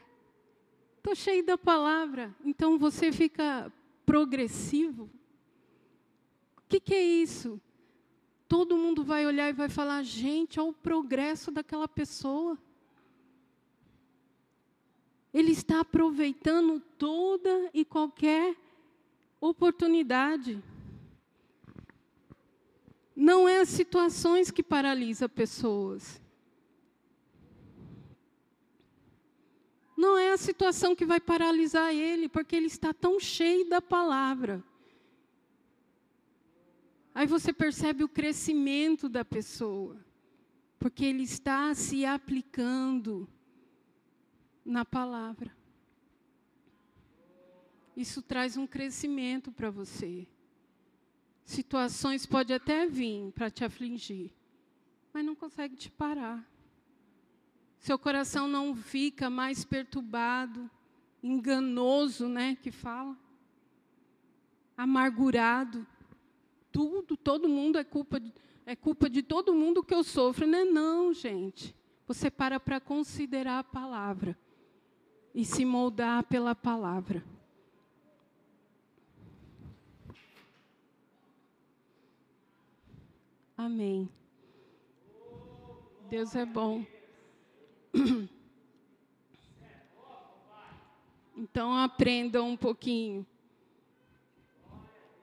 estou 0.98 1.16
cheio 1.16 1.46
da 1.46 1.58
palavra, 1.58 2.36
então 2.44 2.78
você 2.78 3.14
fica 3.14 3.72
progressivo. 4.06 5.10
O 6.58 6.64
que, 6.68 6.82
que 6.82 6.94
é 6.94 7.02
isso? 7.02 7.62
Todo 8.46 8.76
mundo 8.76 9.06
vai 9.06 9.26
olhar 9.26 9.48
e 9.48 9.54
vai 9.54 9.70
falar, 9.70 10.04
gente, 10.04 10.60
olha 10.60 10.72
o 10.72 10.74
progresso 10.74 11.50
daquela 11.50 11.88
pessoa. 11.88 12.58
Ele 15.34 15.52
está 15.52 15.82
aproveitando 15.82 16.80
toda 16.98 17.70
e 17.74 17.86
qualquer 17.86 18.56
oportunidade. 19.40 20.62
Não 23.16 23.48
é 23.48 23.60
as 23.60 23.70
situações 23.70 24.50
que 24.50 24.64
paralisam 24.64 25.30
pessoas. 25.30 26.22
Não 29.96 30.18
é 30.18 30.32
a 30.32 30.38
situação 30.38 30.96
que 30.96 31.06
vai 31.06 31.20
paralisar 31.20 31.94
ele, 31.94 32.30
porque 32.30 32.56
ele 32.56 32.68
está 32.68 32.94
tão 32.94 33.20
cheio 33.20 33.68
da 33.68 33.82
palavra. 33.82 34.64
Aí 37.14 37.28
você 37.28 37.52
percebe 37.52 38.04
o 38.04 38.08
crescimento 38.08 39.10
da 39.10 39.26
pessoa, 39.26 39.98
porque 40.80 41.04
ele 41.04 41.24
está 41.24 41.76
se 41.76 42.06
aplicando 42.06 43.28
na 44.70 44.86
palavra. 44.86 45.52
Isso 47.98 48.22
traz 48.22 48.56
um 48.56 48.68
crescimento 48.68 49.52
para 49.52 49.70
você. 49.72 50.28
Situações 51.44 52.26
podem 52.26 52.56
até 52.56 52.86
vir 52.86 53.32
para 53.32 53.50
te 53.50 53.66
afligir, 53.66 54.32
mas 55.12 55.26
não 55.26 55.36
consegue 55.36 55.76
te 55.76 55.90
parar. 55.90 56.48
Seu 57.80 57.98
coração 57.98 58.48
não 58.48 58.76
fica 58.76 59.30
mais 59.30 59.66
perturbado, 59.66 60.70
enganoso, 61.24 62.30
né, 62.30 62.56
que 62.62 62.72
fala. 62.72 63.18
Amargurado. 64.78 65.86
Tudo, 66.72 67.18
todo 67.18 67.50
mundo 67.50 67.80
é 67.80 67.84
culpa 67.84 68.20
de, 68.20 68.32
é 68.66 68.76
culpa 68.76 69.10
de 69.10 69.24
todo 69.24 69.56
mundo 69.56 69.84
que 69.84 69.94
eu 69.94 70.04
sofro, 70.04 70.46
não 70.46 70.60
é 70.60 70.66
não, 70.66 71.14
gente. 71.14 71.76
Você 72.06 72.30
para 72.30 72.60
para 72.60 72.80
considerar 72.80 73.60
a 73.60 73.64
palavra 73.64 74.38
e 75.34 75.46
se 75.46 75.64
moldar 75.64 76.24
pela 76.24 76.56
palavra. 76.56 77.24
Amém. 83.58 84.10
Deus 86.10 86.36
é 86.36 86.46
bom. 86.46 86.86
Então 91.42 91.74
aprendam 91.74 92.50
um 92.50 92.58
pouquinho. 92.58 93.26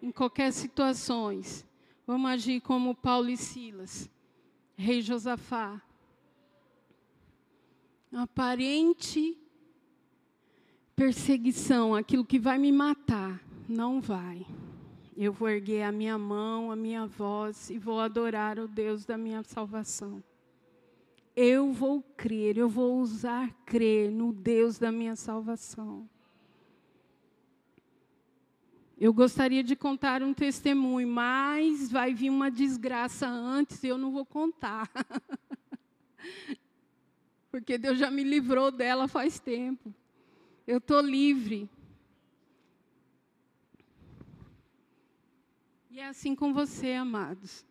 Em 0.01 0.11
qualquer 0.11 0.51
situações, 0.51 1.63
vamos 2.07 2.31
agir 2.31 2.63
como 2.63 2.95
Paulo 2.95 3.29
e 3.29 3.37
Silas, 3.37 4.09
rei 4.79 5.03
Josafá. 5.03 5.79
Aparente 8.11 9.39
perseguição, 10.97 11.95
aquilo 11.95 12.25
que 12.25 12.39
vai 12.39 12.59
me 12.59 12.73
matar, 12.73 13.39
não 13.69 14.01
vai. 14.01 14.47
Eu 15.15 15.31
vou 15.33 15.49
erguer 15.49 15.83
a 15.83 15.93
minha 15.93 16.17
mão, 16.17 16.73
a 16.73 16.77
minha 16.77 17.07
voz 17.07 17.69
e 17.69 17.79
vou 17.79 18.01
adorar 18.01 18.59
o 18.59 18.67
Deus 18.67 19.05
da 19.05 19.19
minha 19.19 19.43
salvação. 19.43 20.25
Eu 21.35 21.71
vou 21.71 22.03
crer, 22.17 22.57
eu 22.57 22.69
vou 22.69 22.99
usar 22.99 23.53
crer 23.67 24.11
no 24.11 24.33
Deus 24.33 24.79
da 24.79 24.91
minha 24.91 25.15
salvação. 25.15 26.09
Eu 28.99 29.13
gostaria 29.13 29.63
de 29.63 29.77
contar 29.77 30.23
um 30.23 30.33
testemunho, 30.33 31.07
mas 31.07 31.93
vai 31.93 32.15
vir 32.15 32.31
uma 32.31 32.51
desgraça 32.51 33.29
antes 33.29 33.85
e 33.85 33.89
eu 33.89 33.99
não 33.99 34.11
vou 34.11 34.25
contar. 34.25 34.91
Porque 37.51 37.77
Deus 37.77 37.99
já 37.99 38.11
me 38.11 38.25
livrou 38.25 38.71
dela 38.71 39.07
faz 39.07 39.39
tempo. 39.39 39.95
Eu 40.67 40.79
estou 40.79 41.01
livre. 41.01 41.71
E 45.91 46.01
é 46.01 46.09
assim 46.09 46.35
com 46.35 46.53
você, 46.53 46.93
amados. 46.93 47.65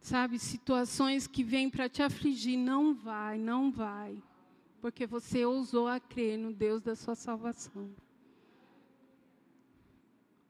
Sabe, 0.00 0.38
situações 0.38 1.26
que 1.26 1.44
vêm 1.44 1.68
para 1.68 1.88
te 1.88 2.02
afligir, 2.02 2.56
não 2.56 2.94
vai, 2.94 3.36
não 3.38 3.70
vai. 3.70 4.16
Porque 4.80 5.06
você 5.06 5.44
ousou 5.44 5.88
a 5.88 6.00
crer 6.00 6.38
no 6.38 6.52
Deus 6.52 6.82
da 6.82 6.94
sua 6.94 7.14
salvação. 7.14 7.90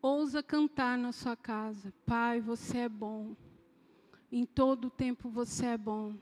Ousa 0.01 0.43
cantar 0.43 0.99
na 0.99 1.13
sua 1.13 1.37
casa. 1.37 1.93
Pai, 2.05 2.41
você 2.41 2.79
é 2.79 2.89
bom. 2.89 3.37
Em 4.31 4.45
todo 4.45 4.87
o 4.87 4.91
tempo 4.91 5.29
você 5.29 5.67
é 5.67 5.79
bom. 5.79 6.17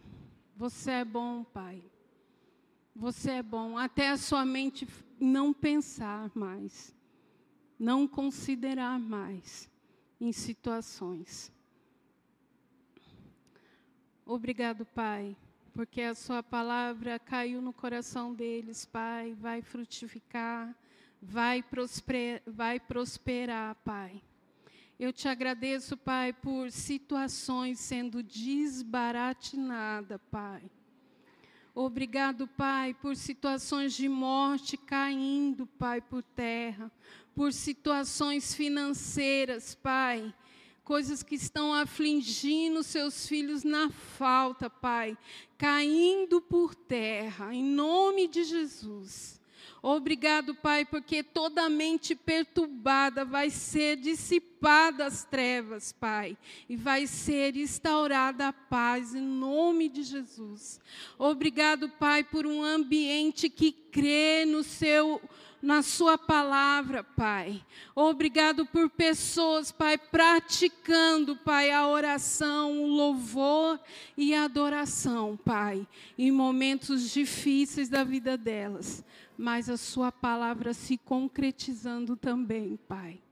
Você 0.57 0.91
é 0.91 1.05
bom, 1.05 1.45
Pai. 1.45 1.83
Você 3.01 3.31
é 3.31 3.43
bom. 3.43 3.79
Até 3.79 4.11
a 4.11 4.19
sua 4.19 4.45
mente 4.45 4.87
não 5.19 5.55
pensar 5.55 6.31
mais. 6.35 6.95
Não 7.79 8.07
considerar 8.07 9.01
mais 9.01 9.71
em 10.21 10.31
situações. 10.33 11.51
Obrigado, 14.27 14.85
Pai, 14.85 15.35
porque 15.73 16.03
a 16.03 16.15
Sua 16.15 16.43
palavra 16.43 17.19
caiu 17.19 17.63
no 17.63 17.73
coração 17.73 18.35
deles, 18.35 18.85
Pai, 18.85 19.33
vai 19.33 19.63
frutificar, 19.63 20.77
vai 21.23 21.63
prosperar, 21.63 22.43
vai 22.47 22.79
prosperar, 22.79 23.77
Pai. 23.77 24.23
Eu 24.99 25.11
te 25.11 25.27
agradeço, 25.27 25.97
Pai, 25.97 26.35
por 26.35 26.71
situações 26.71 27.81
sendo 27.81 28.23
desbaratinadas, 28.23 30.21
Pai. 30.31 30.71
Obrigado, 31.83 32.47
Pai, 32.47 32.93
por 32.93 33.17
situações 33.17 33.95
de 33.95 34.07
morte 34.07 34.77
caindo, 34.77 35.67
Pai, 35.67 36.03
por 36.03 36.23
terra, 36.23 36.93
por 37.35 37.55
situações 37.55 38.55
financeiras, 38.55 39.75
Pai, 39.75 40.35
coisas 40.85 41.23
que 41.23 41.35
estão 41.35 41.73
afligindo 41.73 42.83
seus 42.83 43.27
filhos 43.27 43.65
na 43.65 43.89
falta, 43.89 44.69
Pai, 44.69 45.17
caindo 45.57 46.39
por 46.43 46.75
terra, 46.75 47.55
em 47.55 47.65
nome 47.65 48.29
de 48.29 48.45
Jesus. 48.45 49.40
Obrigado, 49.83 50.55
Pai, 50.55 50.85
porque 50.85 51.23
toda 51.23 51.69
mente 51.69 52.15
perturbada 52.15 53.25
vai 53.25 53.49
ser 53.49 53.97
dissipada 53.97 55.07
as 55.07 55.25
trevas, 55.25 55.93
Pai, 55.93 56.37
e 56.69 56.77
vai 56.77 57.07
ser 57.07 57.57
instaurada 57.57 58.49
a 58.49 58.53
paz 58.53 59.15
em 59.15 59.23
nome 59.23 59.89
de 59.89 60.03
Jesus. 60.03 60.81
Obrigado, 61.19 61.89
Pai, 61.89 62.23
por 62.23 62.47
um 62.47 62.63
ambiente 62.63 63.49
que 63.49 63.73
crê 63.73 64.45
no 64.45 64.63
seu 64.63 65.21
na 65.63 65.83
Sua 65.83 66.17
palavra, 66.17 67.05
Pai. 67.05 67.63
Obrigado 67.95 68.65
por 68.65 68.89
pessoas, 68.89 69.71
Pai, 69.71 69.99
praticando, 69.99 71.37
Pai, 71.37 71.71
a 71.71 71.87
oração, 71.87 72.83
o 72.83 72.87
louvor 72.87 73.79
e 74.17 74.35
a 74.35 74.45
adoração, 74.45 75.39
Pai, 75.45 75.87
em 76.17 76.31
momentos 76.31 77.11
difíceis 77.11 77.89
da 77.89 78.05
vida 78.05 78.39
delas, 78.39 79.05
mas 79.41 79.71
a 79.71 79.77
Sua 79.79 80.13
palavra 80.13 80.75
se 80.75 80.99
concretizando 80.99 82.15
também, 82.15 82.77
Pai. 82.77 83.23